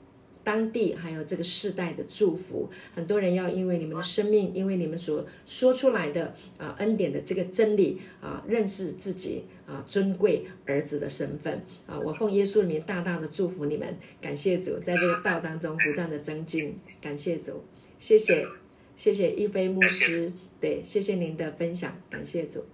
[0.43, 11.99] 当地还有这个世代的祝福，很多人要因为你们的生命，因为你们所说出来的啊恩典的这个真理啊，认识自己啊尊贵儿子的身份啊。
[11.99, 17.65] 我奉耶稣的名大大的祝福你们，感谢主，在这个道当中不断的增进，感谢主，
[17.99, 18.47] 谢谢
[18.95, 22.65] 谢谢一菲牧师，对，谢谢您的分享，感谢主，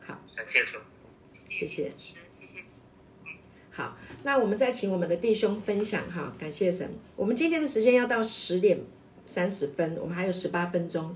[0.00, 0.78] 好，感谢主，
[1.38, 1.92] 谢谢，
[2.30, 2.73] 谢谢。
[3.76, 6.88] 好，那我们再请我们的弟兄分享哈，感谢神。
[7.16, 8.78] 我们今天的时间要到十点
[9.26, 11.12] 三十分，我们还有十八分钟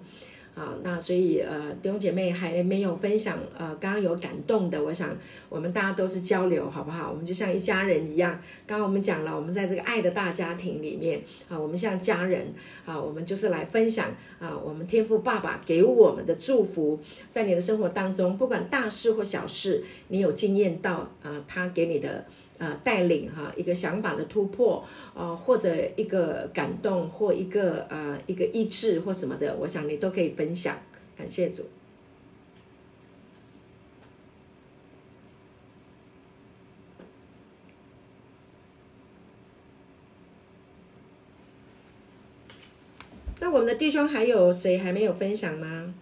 [0.56, 5.16] 好，那所以呃，弟兄姐妹还没有分享呃，刚刚有感动的，我想
[5.48, 7.08] 我们大家都是交流，好不好？
[7.08, 8.40] 我们就像一家人一样。
[8.66, 12.52] 刚刚我们讲了，我们在这个爱的大家庭里面啊，我们像家人
[12.84, 14.08] 啊，我们就是来分享
[14.40, 16.98] 啊，我们天父爸爸给我们的祝福，
[17.30, 22.26] 在你的生活当中，不管大事或小事，你有经验到啊，他给你的。
[22.58, 30.76] 呃，带领哈一个想法的突破，呃，或者一个感动，或一个呃一个意志或什么的，我想你都可以分享。
[31.16, 31.64] 感谢主。
[43.40, 45.94] 那我们的弟兄还有谁还没有分享吗？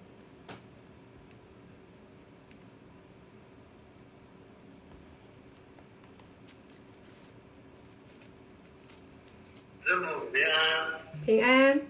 [11.25, 11.81] 平安，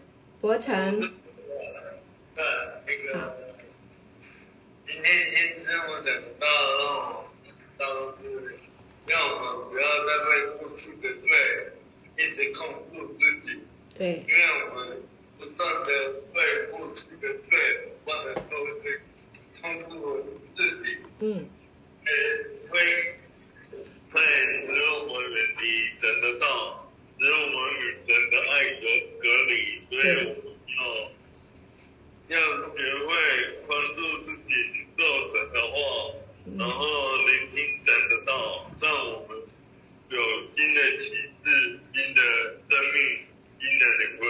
[0.43, 0.75] 伯承。
[2.37, 2.43] 呃，
[2.87, 3.35] 那个，
[4.87, 7.25] 今天先生我等到哦，
[7.79, 7.87] 到
[8.21, 8.55] 是
[9.07, 11.73] 让我们不要再为过去的罪
[12.19, 13.65] 一直控诉自己。
[13.97, 14.23] 对。
[14.29, 15.03] 因为我们
[15.39, 15.89] 不断的
[16.35, 17.59] 为过去的罪，
[18.05, 19.01] 不断的都是
[19.63, 19.95] 控诉
[20.55, 20.99] 自己。
[21.21, 21.49] 嗯。
[22.05, 22.11] 呃，
[22.69, 22.75] 会
[24.13, 24.69] 会使
[25.09, 25.25] 我们
[26.21, 26.76] 的道。
[27.27, 28.87] 只有我们与神的爱隔
[29.21, 29.51] 隔离，
[29.91, 30.47] 所以我们
[32.29, 32.39] 要要
[32.77, 33.09] 学会
[33.67, 34.55] 宽恕自己，
[34.97, 35.01] 做
[35.33, 35.75] 神的话，
[36.57, 36.81] 然后
[37.17, 39.31] 聆听神的道，让我们
[40.09, 40.17] 有
[40.57, 41.03] 新的启
[41.43, 42.21] 示、新的
[42.71, 42.97] 生命、
[43.59, 44.23] 新的灵魂。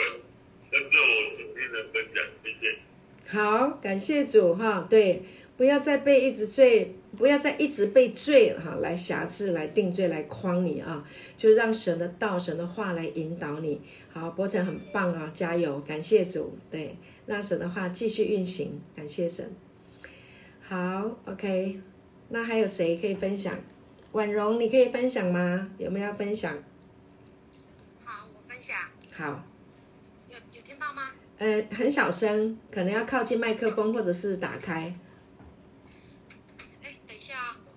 [0.71, 2.79] 这是我今天的分享，谢谢。
[3.27, 5.21] 好，感谢主哈，对，
[5.59, 6.95] 不要再被一直罪。
[7.17, 11.03] 不要再一直被罪哈来辖制、来定罪、来框你啊！
[11.37, 13.81] 就让神的道、神的话来引导你。
[14.13, 15.81] 好，伯成很棒啊，加油！
[15.81, 18.81] 感谢主，对，让神的话继续运行。
[18.95, 19.51] 感谢神。
[20.61, 21.81] 好，OK，
[22.29, 23.55] 那还有谁可以分享？
[24.13, 25.71] 婉容，你可以分享吗？
[25.79, 26.55] 有没有要分享？
[28.05, 28.77] 好，我分享。
[29.13, 29.45] 好。
[30.29, 31.11] 有有听到吗？
[31.39, 34.95] 呃，很小声，可能要靠近麦克风，或者是打开。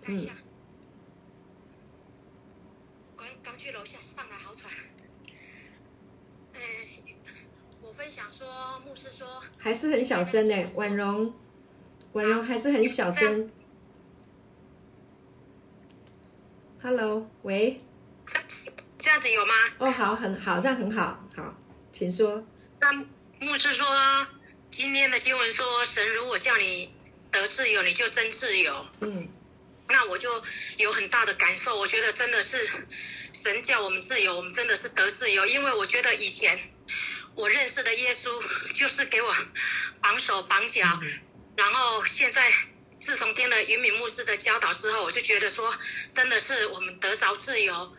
[0.10, 0.32] 看一下，
[3.16, 4.74] 刚刚去楼下上来好喘。
[6.56, 6.60] 哎，
[7.84, 9.28] 我分享说，牧师说
[9.60, 10.72] 还是很小声呢。
[10.78, 11.32] 婉容，
[12.14, 13.52] 婉容还是很小声。
[16.82, 17.80] Hello，喂，
[18.98, 19.54] 这样子有吗？
[19.78, 21.54] 哦，好，很好，这样很好，好，
[21.94, 22.44] 请说。
[22.80, 22.92] 那
[23.40, 23.86] 牧师说，
[24.72, 26.96] 今天的经文说，神如果叫你
[27.30, 28.88] 得自由，你就真自由。
[29.02, 29.28] 嗯。
[29.90, 30.44] 那我就
[30.78, 32.70] 有很大的感受，我觉得真的是
[33.34, 35.48] 神叫我们自由，我们真的是得自由。
[35.48, 36.60] 因为我觉得以前
[37.34, 38.30] 我认识的耶稣
[38.74, 39.36] 就是给我
[40.00, 41.00] 绑手绑脚，
[41.58, 42.52] 然后现在
[43.02, 45.76] 自从听了云敏牧师的教导之后，我就觉得说
[46.14, 47.96] 真的是我们得着自由，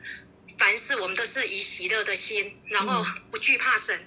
[0.59, 4.07] 凡事我们都是以喜乐的心，然后不惧怕神，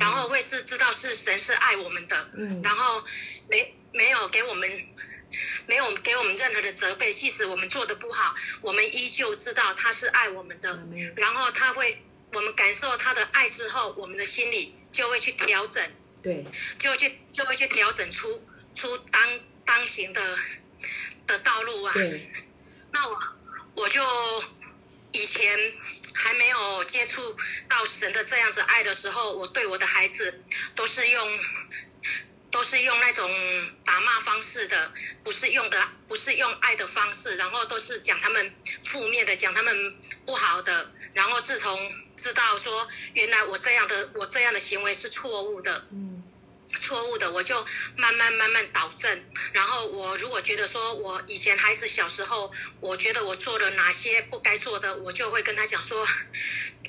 [0.00, 2.28] 然后会是知道是神是爱我们的，
[2.64, 3.04] 然后
[3.48, 4.68] 没没有给我们。
[5.66, 10.82] 没有给我们任何的责备，即使我们做的不好，我们依旧知道他是爱我们的。
[11.16, 15.84] 然后他会，我们感受他的爱之后，我们的心里就会去调整，
[16.22, 16.44] 对，
[16.78, 18.42] 就会去就会去调整出
[18.74, 20.38] 出当当行的
[21.26, 21.92] 的道路啊。
[21.94, 22.30] 对，
[22.92, 23.18] 那我
[23.74, 24.02] 我就
[25.12, 25.58] 以前
[26.14, 27.36] 还没有接触
[27.68, 30.42] 到神的这样子爱的时候，我对我的孩子
[30.74, 31.38] 都是用。
[32.50, 33.30] 都是用那种
[33.84, 41.78] 打骂方式的，不是用的，不是用爱的方式，然后都是讲他们负面的，讲他们不好的，然后自从
[42.16, 46.17] 知道说原来我这样的我这样的行为是错误的，嗯，
[46.78, 49.24] 错误的，我就慢慢慢慢导正。
[49.52, 56.06] 然后我如果觉得说我以前孩子小时候，我觉得我做了哪些不该做的，我就会跟他讲说。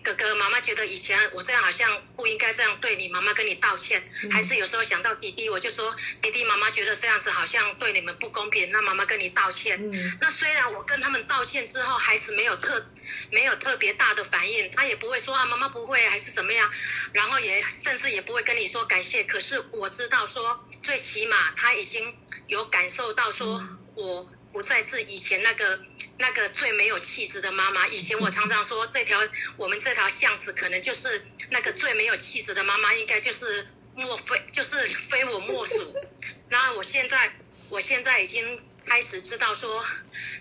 [0.02, 4.10] 哥哥，妈妈觉得以前我这样好像不应该这样对你，妈妈跟你道歉。
[4.24, 9.92] 嗯、还是有时候想到弟弟，我就说弟弟，妈妈觉得这样子好像对你们不公平，那妈妈跟你道歉。
[9.92, 12.90] 嗯、那虽然我跟他们道歉之后，孩子没有特
[13.30, 16.72] 没有特别大的反应，他也不会说啊，妈妈不会还是怎么样，
[17.12, 19.26] 然后也甚至也不会跟你说感谢。
[19.26, 22.18] 可是我知道说，最起码他已经
[22.48, 23.64] 有感受到说
[23.96, 24.30] 我。
[24.52, 25.80] 不再是以前那个
[26.18, 27.88] 那个最没有气质的妈妈。
[27.88, 29.20] 以前我常常说，这条
[29.58, 35.96] 我们这条巷子可能就是那个最没有气质的妈妈，应该就是莫非就是非我莫属。
[36.50, 37.32] 那我现在
[37.70, 38.60] 我现在已经
[38.90, 39.86] 开始知道说，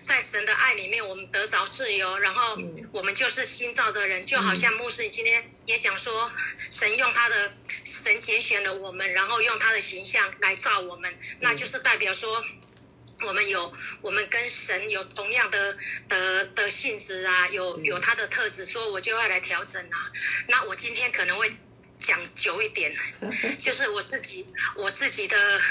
[0.01, 2.57] 在神的爱里面，我们得着自由，然后
[2.91, 6.31] 我们就是新造的人，就好像牧师你今天也讲说，
[6.71, 7.53] 神用他的
[7.85, 12.43] 神拣选了我们，然后用他的形象来造我们，那就是代表说。
[13.21, 15.77] 我们有，我们跟神有同样的
[16.07, 20.09] 的的性质啊，有有他的特质，说我就要来调整啊。
[20.47, 21.53] 那我今天可能会
[21.99, 22.95] 讲久一点，
[23.59, 24.47] 就是我自己
[24.77, 25.61] 我自己的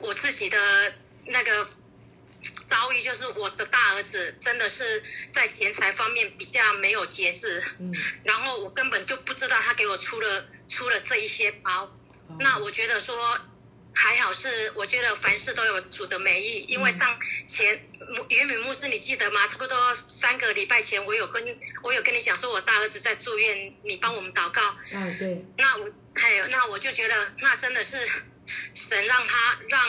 [0.00, 0.92] 我自己的
[1.24, 1.66] 那个
[2.66, 7.94] 遭遇，就是我的大儿子真的是在钱财方面比较没有节制，嗯，
[8.24, 11.96] 然后我根本就不知道他给我出了出了这一些包，
[12.38, 13.38] 那我觉得说。
[13.98, 16.66] 还好是，我觉得凡事都有主的美意。
[16.68, 17.88] 因为上前
[18.28, 19.48] 元敏牧师，你记得吗？
[19.48, 24.76] 差不多三个礼拜前，我有跟我有跟你讲说，我大儿子在住院，你帮我们祷告。
[24.92, 25.42] 嗯，对。
[25.56, 28.06] 那我还有，那我就觉得，那真的是
[28.74, 29.88] 神让他让，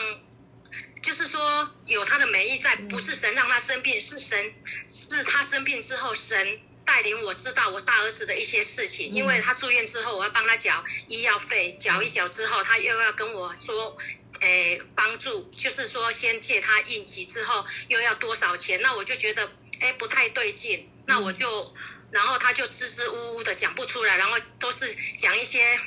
[1.02, 4.54] 就是说有他的美意在，不是神让他生病，是神
[4.92, 6.60] 是他生病之后神。
[6.88, 13.98] 带领我知道我大儿子的一些事情，因为他住院之后，我要帮他缴医药费，缴一缴之后，他又要跟我说，
[14.40, 21.74] 诶，帮助，就是说先借他应急之后又要多少钱，那我就觉得，诶，不太对劲，那我就，
[22.10, 24.88] 然后他就支支吾吾的讲不出来，然后都是
[25.18, 25.78] 讲一些。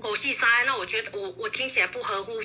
[0.00, 2.40] 口气塞，那我觉得我我听起来不合乎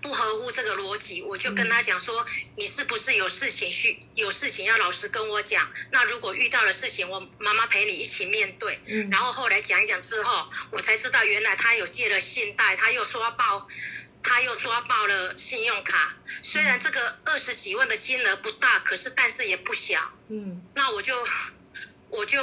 [0.00, 2.24] 不合乎这个逻辑，我就跟他讲说，
[2.56, 5.70] 你是不是有事情需有事情要老实跟我讲？
[5.90, 8.80] 那如果遇到了事情，我妈妈陪你一起面对。
[8.86, 9.10] 嗯。
[9.10, 13.68] 然后后来讲一讲之后，我才知道原来他有借了信贷，他又刷爆，
[14.22, 16.16] 他又刷爆了信用卡。
[16.40, 20.12] 虽然这个二十几万的金额不大，可是但是也不小。
[20.28, 20.62] 嗯。
[20.74, 21.26] 那我就
[22.10, 22.40] 我就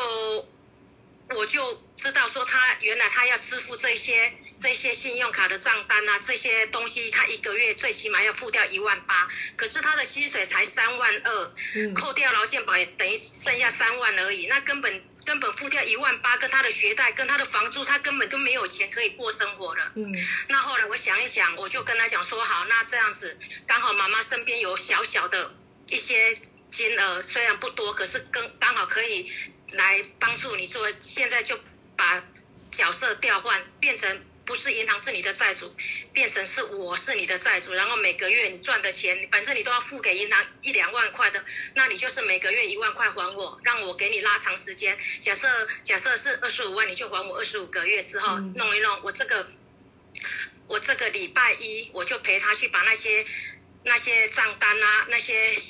[1.29, 4.33] 我就知道说他原来他要支付这些。
[4.59, 19.93] 这些信用卡的账单啊，这些东西他一个月最起码要付掉一万八，可是他的薪水才三万二，嗯，扣掉劳健保也等于剩下三万而已，那根本根本付掉一万八，跟他的学贷跟他的房租，他根本都没有钱可以过生活了。
[19.95, 20.13] 嗯，
[20.49, 25.55] 那后来我想一想，我就跟他讲说，好，那这样子刚好妈妈身边有小小的
[25.87, 26.37] 一些
[26.69, 29.31] 金额，虽然不多，可是跟刚好可以
[29.71, 31.57] 来帮助你做，现在就
[31.95, 32.21] 把
[32.71, 34.25] 角色调换变成。
[34.49, 35.71] 不是银行是你的债主，
[36.11, 41.45] 变成是我是你的债主，然后每个月你赚的钱，反正你都要付给银行一两万块的，
[41.75, 44.97] 那你就是每个月一万块还我，让我给你拉长时间。
[45.19, 45.47] 假设
[45.83, 49.51] 假设是二十五万，你就还我二十五个月之后弄一弄，我这个
[50.67, 53.23] 我这个礼拜一我就陪他去把那些
[53.83, 55.61] 那些账单啊那些。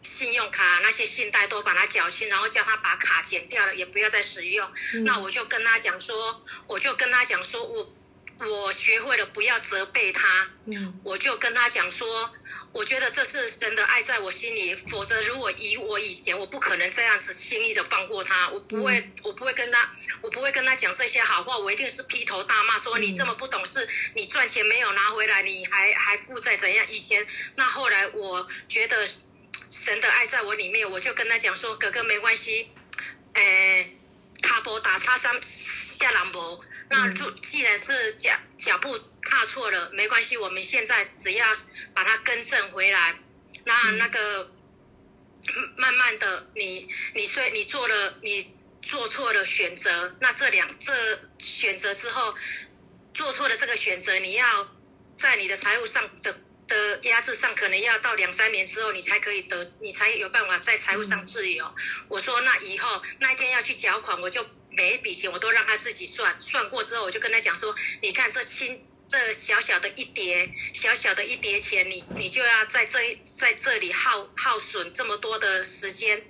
[0.00, 4.70] 信用卡那些信贷都把它缴清，然后叫他把卡剪掉了，也不要再使用。
[4.94, 7.92] 嗯、那我就跟他讲说，我就跟他讲说，我
[8.40, 10.48] 我学会了不要责备他。
[10.66, 12.32] 嗯，我就跟他讲说，
[12.72, 18.48] 我觉得这是神的爱在我心里，否则如果以我以前，我不可能这样子轻易的放过他。
[18.50, 19.90] 我不会，嗯、我不会跟他，
[20.22, 26.86] 我不会跟他讲这些好话，我一定是劈头大骂说、嗯、你这么不懂事，你赚钱没有拿回来，你还还负债怎样？
[26.90, 27.26] 以前
[27.56, 29.08] 那后来我觉得。
[29.70, 32.72] 神的爱在我里面，我就跟他讲说：“哥哥没关系，
[33.34, 33.94] 诶，
[34.40, 41.46] 踏步打叉三下兰博，那就既然是脚脚步踏错了，没关系，我们现在只要
[41.94, 43.18] 把它更正回来。
[43.64, 44.50] 那那个
[45.76, 52.34] 慢慢的你，你你虽你做了你做错了选择，那这两这选择之后
[53.12, 54.74] 做错了这个选择，你要
[55.16, 61.74] 在你的财务上的。”的压制上，可能要到两三年之后，你才可以得，你才有办法在财务上自由。
[62.08, 76.22] 我说那以后那一天要去缴款，我就每一笔钱我都让他自己算，算过之后，我就跟他讲说，你看这轻这小小的一叠小小的一叠钱，你你就要在这在这里耗耗损这么多的时间。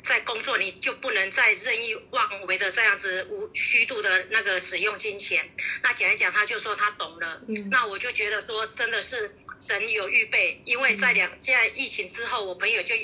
[0.00, 5.54] 在工作，你就不能再任意妄为的这样子无虚度的那个使用金钱。
[5.82, 7.42] 那讲一讲，他就说他懂了。
[7.46, 12.94] 嗯，那我就觉得说，真的是神有预备，因为在两现在疫情之后，我朋友就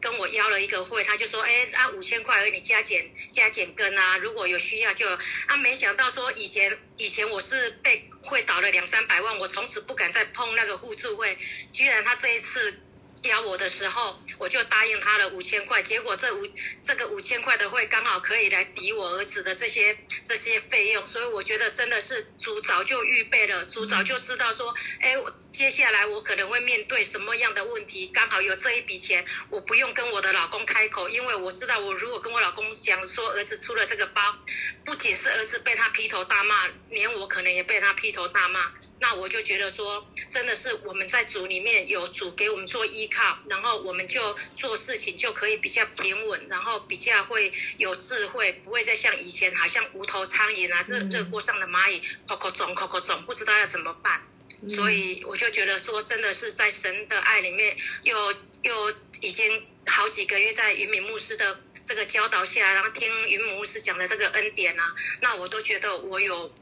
[0.00, 5.06] 跟我邀了一个会，他就说，哎，那五千块而已，你加减加减跟啊，如果有需要就。
[5.48, 11.38] 他没想到说，以前以前我是被会倒了两三百万，我从此不敢再碰那个互助会，
[11.72, 12.80] 居然他这一次。
[13.24, 15.82] 邀我的时候，我就答应他了五千块。
[15.82, 16.48] 结果这五
[16.82, 25.16] 这个五千块的会刚好可以来抵我儿子的这些这些费用，所以我觉得真的是主早就预备了，主早就知道说，哎，
[25.52, 28.10] 接下来我可能会面对什么样的问题。
[28.12, 34.36] 刚好有这一笔钱，我不用跟我的老公开口，因为我知道我如果跟我老公讲说儿子出了这个包，
[34.84, 38.72] 不仅是儿子被他劈头大骂，连我可能也被他劈头大骂。
[39.00, 54.22] 那我就觉得说，真的是我们在主里面有主给我们做依靠，然后我们就做事情就可以比较平稳，然后比较会有智慧，不会再像以前好像无头苍蝇啊，这热锅上的蚂蚁，口口肿口口肿，不知道要怎么办。
[54.68, 66.52] 所以我就觉得说，真的是在神的爱里面，又又已经好几个月在云敏牧师的这个教导下，然后听云敏牧师讲的这个恩典啊，那我都觉得我有。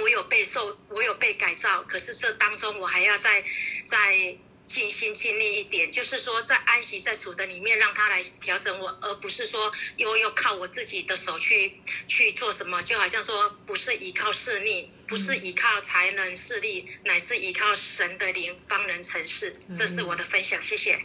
[0.00, 3.44] 我有被受，我有被改造，可是这当中我还要再
[3.86, 4.36] 再
[4.70, 11.72] 尽心尽力一点，就是说在安息在主的里面，让他来调整我，而不是说又又靠我自己的手去
[12.06, 19.56] 去做什么，就好像说不是依靠势力，不是依靠才能势力，乃是依靠神的灵方能成事。
[19.74, 21.00] 这是我的分享，谢谢。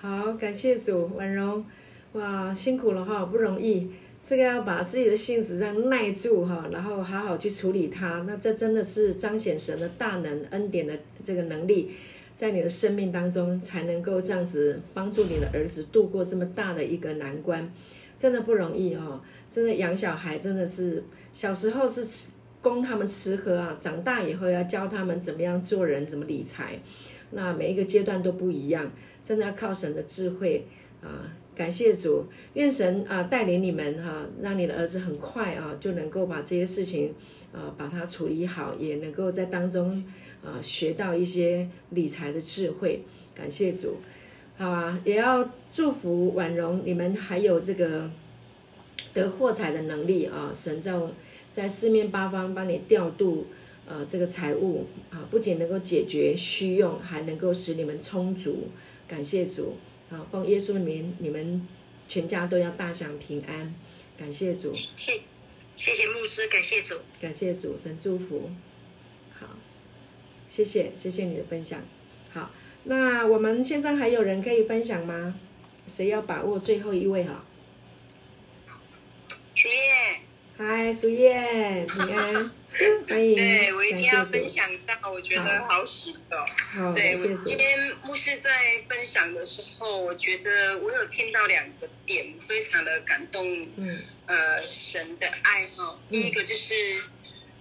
[0.00, 1.66] 好，感谢主，婉容，
[2.12, 3.90] 哇，辛苦了哈，不容易。
[4.24, 8.24] 这个要把自己的性子这样耐住哈，然后好好去处理它。
[8.26, 11.94] 那这真的是彰显神的大能恩典的这个能力，
[12.42, 17.72] 在你的生命当中才能够这样子帮助你的儿子度过这么大的一个难关，
[18.18, 19.22] 真的不容易哈。
[19.48, 26.80] 真的养小孩真的是小时候是吃供他们吃喝啊，长大以后要教他们怎么样做人，怎么理财。
[27.30, 28.90] 那每一个阶段都不一样，
[29.22, 30.66] 真的要靠神的智慧
[31.00, 31.32] 啊。
[31.54, 32.24] 感谢主，
[32.54, 37.14] 愿神啊带领你们哈、让你的儿子很快啊就能够把这些事情
[37.52, 40.02] 啊把它处理好，也能够在当中
[40.44, 43.02] 啊学到一些理财的智慧。
[43.34, 43.96] 感谢主，
[44.56, 48.10] 好啊，也要祝福婉容，你们还有这个
[49.14, 50.92] 得获财的能力啊，神在
[51.50, 53.46] 在四面八方帮你调度
[53.88, 58.68] 啊这个财务啊，不仅能够解决需用，还能够使你们充足。
[59.08, 59.76] 感谢主。
[60.10, 61.66] 啊，奉耶稣的名，你们
[62.06, 63.74] 全家都要大享平安。
[64.18, 65.22] 感谢主，谢
[65.74, 68.50] 谢谢牧师，感谢主，感谢主，神祝福。
[70.52, 71.82] 好，谢谢谢谢你的分享。
[72.30, 72.50] 好，
[72.84, 75.34] 那我们线上还有人可以分享吗？
[75.88, 77.44] 谁要把握最后一位哈？
[79.54, 80.20] 主叶，
[80.58, 82.50] 嗨，苏叶，平安。
[83.06, 86.44] 欢迎，对我一定要分享到，我觉得好喜的。
[86.56, 88.50] 好，对我今天牧师在
[88.88, 93.62] 分享的时候，我觉得我有听到两个点，非常的感动。
[93.76, 96.74] 嗯，呃，神的爱哈，第一个就是，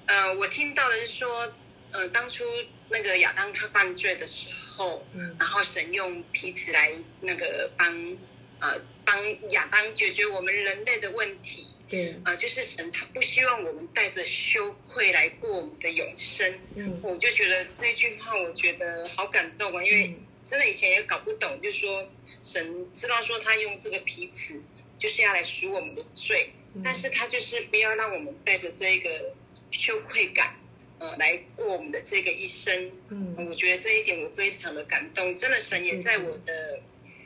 [0.05, 1.53] 呃，我听到的是说，
[1.91, 2.45] 呃，当初
[2.91, 8.17] 那个亚当他犯罪的时候，嗯，然后神用皮子来那个帮，
[8.59, 11.67] 呃，帮亚当解决我们人类的问题。
[11.89, 16.59] 对，啊、呃，就是神他不希望我们带着羞愧来过我们的永生。
[16.75, 20.15] 嗯，我就觉得这句话，我觉得好感动啊，因为
[20.45, 22.09] 真的以前也搞不懂，就是说
[22.41, 24.61] 神知道说他用这个皮尺
[24.97, 29.33] 就是要来赎我们的罪，嗯，但是他就是不要让我们带着这个
[29.71, 30.55] 羞愧感，
[31.01, 32.91] 呃，来过我们的这个一生。
[33.09, 36.83] 嗯，我觉得这一点我非常的感动，真的神也在我的。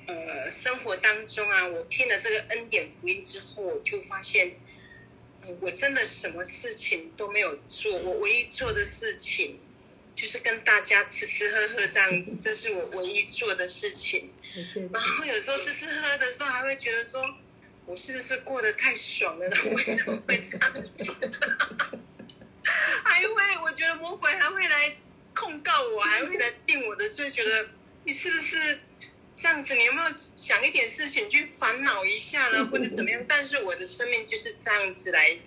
[0.07, 4.55] 呃，生活当中啊，我听了这个恩典福音之后，我就发现，
[5.41, 9.59] 呃，我真的什么事情都没有做，我唯一做的事情
[10.13, 14.30] 就是跟大家吃吃喝喝这样子， 这是我唯一做的事情。
[14.91, 17.28] 然后有时候吃吃喝喝的时候，还会觉得说，
[17.88, 19.57] 我是不是过得太爽了呢？
[19.76, 21.15] 为什么会这样子？
[23.03, 24.97] 还会，我觉得魔鬼还会来
[25.34, 27.70] 控告我，还会来定我的罪，觉得
[28.03, 28.80] 你是不是？
[29.38, 33.22] 这样子，你有没有想一点事情去烦恼一下呢，或者怎么样？
[33.28, 35.38] 但是我的生命就是这样子来，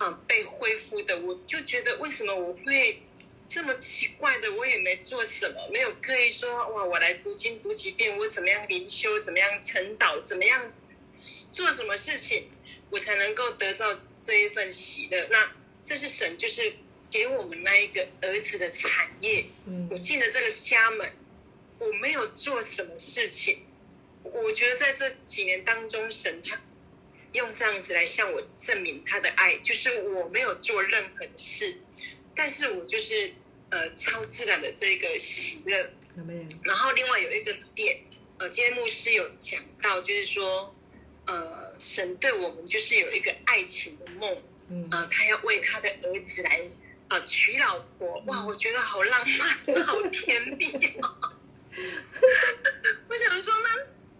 [0.00, 1.20] 嗯，被恢复的。
[1.20, 3.02] 我就觉得，为什么我会
[3.46, 4.50] 这么奇怪的？
[4.52, 10.72] 我也没做什么，没有刻意说哇，我来读经读几遍，我怎么样灵修，怎么样晨祷，怎么样
[11.52, 12.50] 做什么事情，
[12.88, 15.28] 我才能够得到这一份喜乐？
[15.30, 15.52] 那
[15.88, 16.74] 这是神就是
[17.10, 19.46] 给我们那一个儿子的产业。
[19.90, 21.10] 我进了这个家门。
[21.80, 23.60] 我没有做什么事情，
[24.24, 26.60] 我觉得在这几年当中，神他
[27.34, 31.80] 用这样子来向我证明他的爱，就是我没有做任何的事，
[32.34, 33.32] 但是我就是
[33.70, 35.92] 呃超自然的这个喜乐。
[36.64, 38.00] 然后另外有一个点，
[38.38, 40.74] 呃，今天牧师有讲到，就是说，
[41.28, 46.60] 呃，神对我们就是有一个爱情的梦，嗯，呃，他要为他的儿子来
[47.08, 51.34] 呃娶老婆，哇，我觉得好浪漫，好甜蜜哦。
[53.08, 53.68] 我想说呢，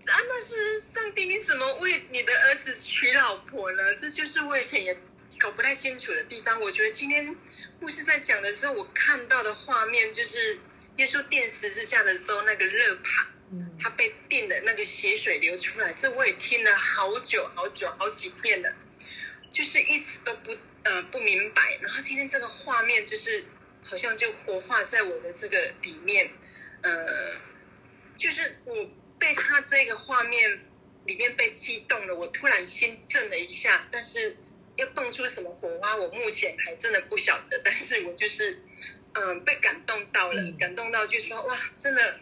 [0.07, 3.95] 啊，那是上帝，你怎么为你的儿子娶老婆呢？
[3.97, 4.97] 这就是我以前也
[5.39, 6.61] 搞不太清楚的地方。
[6.61, 7.37] 我觉得今天
[7.81, 10.59] 牧师在讲的时候，我看到的画面就是
[10.97, 13.27] 耶稣钉十字架的时候那个热帕，
[13.79, 18.73] 他被钉的那个血水流出来，这我也听了好久好久好几遍了，
[19.51, 20.53] 就是一直都不
[20.85, 21.79] 呃不明白。
[21.81, 23.45] 然后今天这个画面就是
[23.83, 26.31] 好像就活化在我的这个里面，
[26.83, 27.07] 呃，
[28.17, 28.75] 就是我
[29.19, 30.65] 被他这个画面
[31.07, 34.37] 里面被激动了，我突然心震了一下，但是
[34.77, 38.63] 要蹦出什么火花，我目前还真的不晓得，但是我就是
[39.15, 42.21] 嗯、呃、被感动到了，感动到就说哇，真的，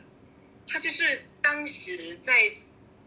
[0.66, 2.50] 他就是当时在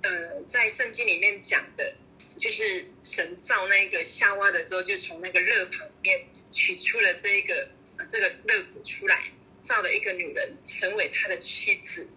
[0.02, 1.96] 呃在圣经里面讲的。
[2.38, 12.10] 就是神造那个夏娃的时候，就从那个肋旁里面取出了这一个呃这个肋骨出来，造了一个女人成为他的妻子。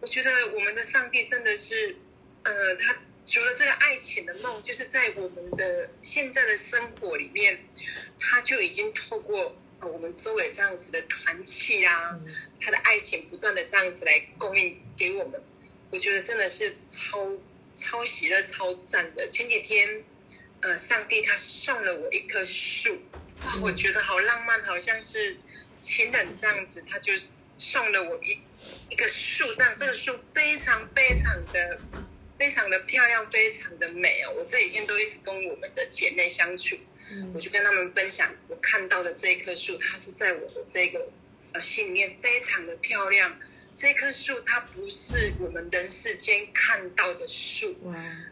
[0.00, 1.96] 我觉得我们的上帝真的是，
[2.42, 2.96] 呃，他
[3.26, 7.64] 除了这个爱情的梦，就是在我们的现在的生活里面，
[8.18, 12.18] 他就已经透过呃我们周围这样子的团契啊，
[12.60, 15.42] 他的爱情不断的这样子来供应给我们。
[15.90, 17.30] 我觉得真的是超。
[17.74, 19.28] 超喜乐、超赞的！
[19.28, 20.04] 前几天，
[20.60, 23.02] 呃，上帝他送了我一棵树，
[23.44, 25.36] 哇，我觉得好浪漫，好像是
[25.80, 26.84] 情人这样子。
[26.88, 27.12] 他就
[27.58, 28.40] 送了我一
[28.90, 31.80] 一个树，这样这个树非常非常的
[32.38, 34.34] 非常的漂亮，非常的美哦。
[34.38, 36.76] 我这几天都一直跟我们的姐妹相处，
[37.34, 41.10] 我就跟他们分享我看到的这一棵树，它是在我的这个。
[41.54, 43.38] 呃，心里面非常的漂亮。
[43.76, 47.76] 这棵树它不是我们人世间看到的树，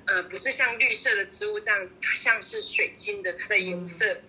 [0.07, 4.23] 呃，不是像绿色的植物这样子，它像是水晶的，它的颜色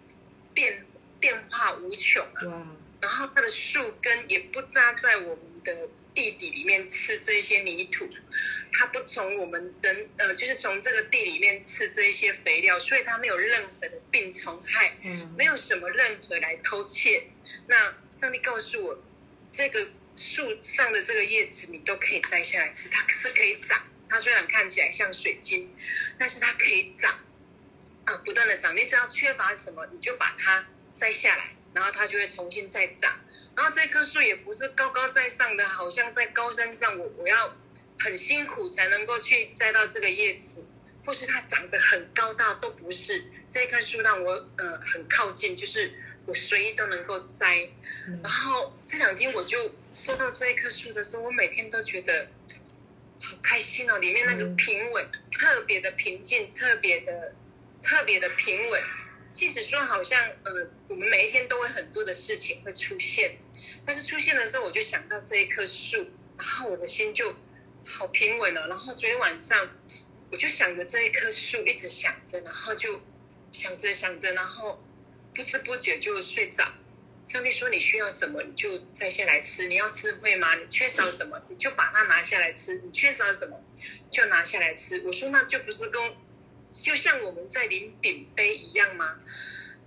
[0.53, 0.85] 变
[1.19, 2.77] 变化无穷啊。
[3.01, 8.07] 然后它的树根也不扎在我们的地底里面吃这些泥土，
[8.71, 14.95] 它不从我们人呃，就是从这个地里面吃这些肥料，所以它没有任何的病虫害，
[15.35, 17.27] 没有什么任何来偷窃。
[17.67, 19.03] 那上帝告诉我，
[19.51, 23.81] 这个树上的这个叶子你都可以摘下来吃，它是可以长。
[24.09, 25.73] 它虽然看起来像水晶，
[26.19, 27.19] 但是它可以长，
[28.05, 28.75] 啊，不断的长。
[28.75, 33.19] 你只要缺乏什么，你就把它摘下来，然后它就会重新再长。
[33.55, 37.57] 然后这棵树也不是高高在上的，好像在高山上，我我要
[37.97, 40.67] 很辛苦才能够去摘到这个叶子，
[41.05, 43.25] 或是它长得很高大，都不是。
[43.49, 45.99] 这棵树让我呃很靠近，就是。
[46.25, 47.69] 我随意都能够摘，
[48.23, 52.29] 然后这两天我就收到这一棵树的时候，我每天都觉得
[53.19, 53.97] 好开心哦。
[53.97, 57.35] 里面那个平稳，特别的平静，特别的
[57.81, 58.81] 特别的平稳。
[59.31, 63.37] 即使说好像呃，我们每一天都会很多的事情会出现，
[63.85, 66.09] 但是出现的时候，我就想到这一棵树，
[66.39, 67.35] 然后我的心就
[67.85, 68.69] 好平稳了。
[68.69, 69.69] 然后昨天晚上
[70.31, 73.01] 我就想着这一棵树，一直想着，然后就
[73.51, 74.81] 想着想着，然后。
[75.33, 76.73] 不知不觉就睡着。
[77.25, 79.67] 上帝说：“你需要什么，你就摘下来吃。
[79.69, 80.55] 你要智慧吗？
[80.55, 82.81] 你缺少什么，你就把它拿下来吃。
[82.83, 83.63] 你缺少什么，
[84.11, 86.01] 就拿下来吃。”我说：“那就不是跟，
[86.83, 89.21] 就像我们在领饼杯一样吗？”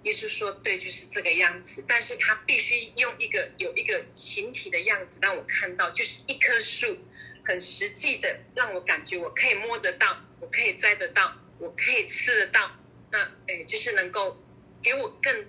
[0.05, 1.84] 耶稣说：“对，就是这个样子。
[1.86, 6.97] 但是他必须用一个有一个形体的样子让我看到，就是一棵树，
[7.44, 12.78] 很实际的让我感觉我可以摸得到，我可以摘得到，我可以吃得到。
[13.12, 13.18] 那
[13.49, 14.42] 诶，就是能够。”
[14.87, 15.45] 给我更，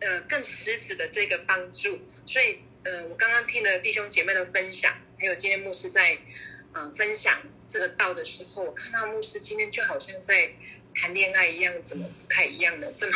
[0.00, 6.18] 呃，更实质的这个帮助，所以，呃，我刚刚听了弟兄姐妹的分享，还有今天牧师在，
[6.74, 10.52] 呃，分享这个道的时候，我看到牧师今天就好像在
[10.94, 12.86] 谈恋爱一样，怎么不太一样呢？
[12.94, 13.12] 这么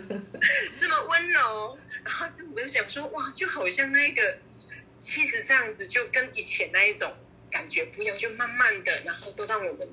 [0.74, 4.38] 这么温柔，然后就没有想说，哇，就好像那个
[4.98, 7.14] 妻子这样子，就跟以前那一种
[7.50, 9.86] 感觉不一样，就慢慢的，然后都让我们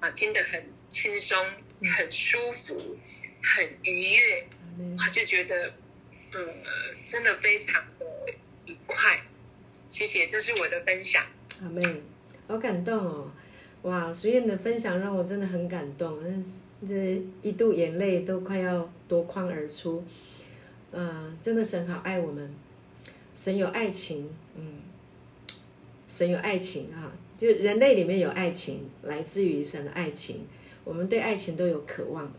[0.00, 1.52] 啊、听得很轻松，
[1.98, 2.96] 很舒服。
[3.44, 5.54] 很愉悦，我就觉得，
[6.32, 6.40] 呃，
[7.04, 8.06] 真的非常的
[8.66, 9.20] 愉快。
[9.90, 11.22] 谢谢，这是我的分享。
[11.62, 11.82] 阿妹，
[12.48, 13.30] 好感动哦！
[13.82, 16.18] 哇，淑燕的分享让我真的很感动，
[16.88, 20.02] 这一度眼泪都快要夺眶而出。
[20.92, 22.54] 嗯、呃，真的神好爱我们，
[23.34, 24.80] 神有爱情，嗯，
[26.08, 30.46] 神有爱情啊，就人类里面有爱情，来自于神的爱情，
[30.82, 32.32] 我们对爱情都有渴望。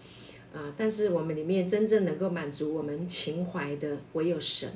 [0.56, 0.74] 啊！
[0.78, 4.70] 但是我们里面真正能够满足我们情怀的，唯有神。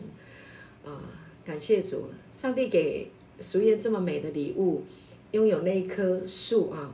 [0.85, 0.99] 啊！
[1.45, 3.09] 感谢主，上帝给
[3.39, 4.83] 俗燕这么美的礼物，
[5.31, 6.93] 拥有那一棵树啊！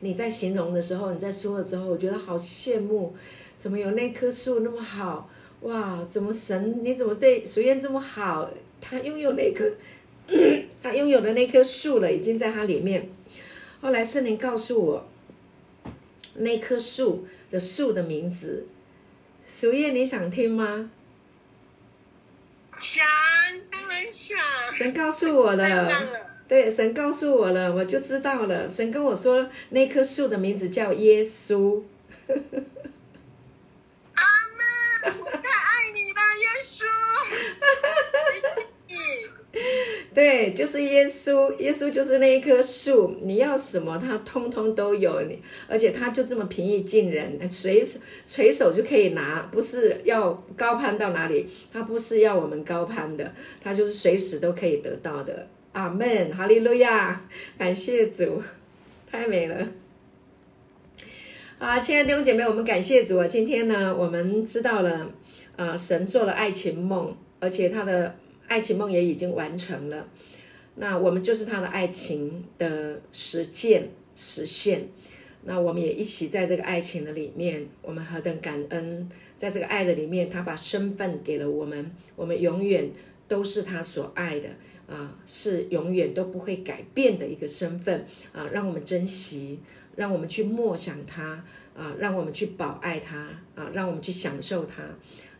[0.00, 3.14] 你在形容的时候，你在说了之后，我觉得好羡慕，
[3.58, 5.28] 怎么有那棵树那么好？
[5.62, 6.04] 哇！
[6.04, 6.80] 怎么神？
[6.84, 8.50] 你怎么对俗燕这么好？
[8.80, 9.70] 他拥有那棵，
[10.82, 13.08] 他拥有的那棵树了，已经在他里面。
[13.80, 15.06] 后来圣灵告诉我，
[16.34, 17.26] 那棵树。
[17.50, 18.66] 的树的名字，
[19.46, 20.90] 苏叶，你想听吗？
[22.80, 23.06] 想，
[23.70, 24.36] 当然想。
[24.72, 26.08] 神告诉我了，了
[26.48, 28.68] 对，神告诉我了，我就知道了。
[28.68, 31.84] 神跟我说，那棵树的名字叫耶稣。
[32.26, 34.24] 阿
[34.56, 36.82] 门，我太爱你了，耶稣。
[40.14, 55.48] 对，就是耶稣，耶稣就是那一棵树，你要什么，他通通都有你，而且他就这么平易近人，随手随手就可以拿，不是要高攀到哪里，他不是要我们高攀的，他就是随时都可以得到的。
[55.72, 58.40] 阿门，哈利路亚，感谢主，
[59.10, 59.66] 太美了。
[61.58, 63.26] 好，亲爱的弟兄姐妹，我们感谢主啊！
[63.26, 65.10] 今天呢，我们知道了，
[65.56, 68.14] 呃，神做了爱情梦，而且他的
[68.46, 70.08] 爱情梦也已经完成了。
[70.76, 74.88] 那我们就是他的爱情的实践实现。
[75.44, 79.08] 那我们也一起在这个爱情的里面，我们何等感恩！
[79.36, 82.90] 在这个爱的里面，他把身份给了我们，我们永远
[83.28, 84.48] 都是他所爱的
[84.86, 89.60] 啊，是永远都不会改变的一个身份啊，让我们珍惜。
[89.96, 94.82] 让我们去默想他啊，让我们去保爱他啊，让我们去享受他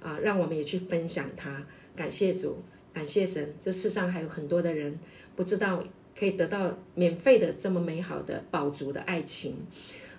[0.00, 1.66] 啊，让我们也去分享他。
[1.96, 2.62] 感谢主，
[2.94, 3.54] 感谢神。
[3.60, 4.98] 这世上还有很多的人
[5.36, 5.84] 不知道
[6.18, 9.66] 可以得到免费的这么美好的宝足的爱情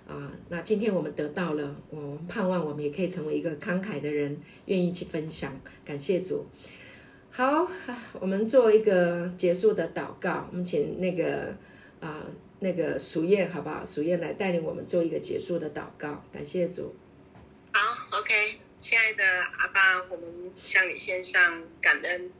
[0.06, 0.30] 啊。
[0.50, 5.58] 那今天我们得到了，我们盼望我们也可以成为一个慷慨的人，愿意去分享。
[5.84, 6.46] 感谢主。
[7.30, 7.66] 好，
[8.20, 10.46] 我们做一个结束的祷告。
[10.50, 11.56] 我们请那个
[12.00, 12.26] 啊。
[12.58, 13.84] 那个淑燕，好不好？
[13.84, 16.96] 淑燕来带领我们做一个结束的祷告，感谢主。
[17.70, 18.32] 好，OK，
[18.78, 19.22] 亲爱的
[19.58, 22.32] 阿爸，我们向你献上感恩，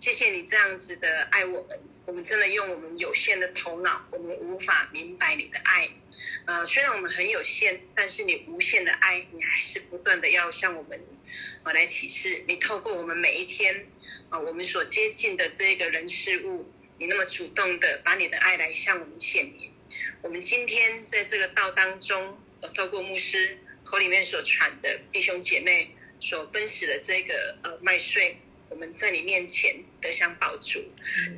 [0.00, 1.68] 谢谢你这样子的爱我们。
[2.06, 5.90] 我们真的用我们有限的头脑，我们无法明白你的爱。
[6.46, 10.98] 呃，虽然我们很有限，但是你无限的爱，你还是不断的要向我们
[11.64, 12.44] 呃来启示。
[12.48, 13.86] 你透过我们每一天
[14.30, 16.72] 啊、呃，我们所接近的这个人事物。
[16.98, 19.70] 你那么主动的把你的爱来向我们显明，
[20.22, 30.80] 我们今天在这个道当中，呃，透过牧师口里面所传的弟兄姐妹所分食的这个呃麦穗，我们在你面前得享宝足，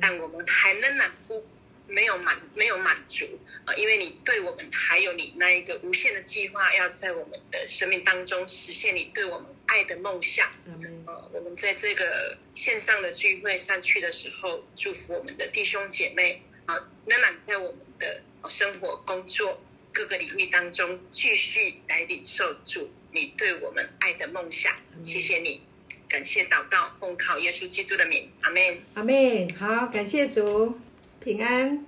[0.01, 1.47] 但我们还仍然不
[1.87, 3.25] 没有满没有满足
[3.65, 10.49] 啊，呃，因为你对我们还有你那一个无限的计划，要在我们的生命当中实现你对我们爱的梦想。
[11.05, 19.61] 呃，我们在这个线上的聚会上去的时候，祝福我们的弟兄姐妹啊，仍然在我们的生活、工作
[19.91, 24.73] 各个领域当中，继续来领受主你对我们爱的梦想。
[25.03, 25.61] 谢谢你，
[26.11, 28.61] 感谢祷告，奉靠耶稣基督的名，阿门，
[28.95, 29.49] 阿门。
[29.57, 30.77] 好，感谢主。
[31.21, 31.85] 平安。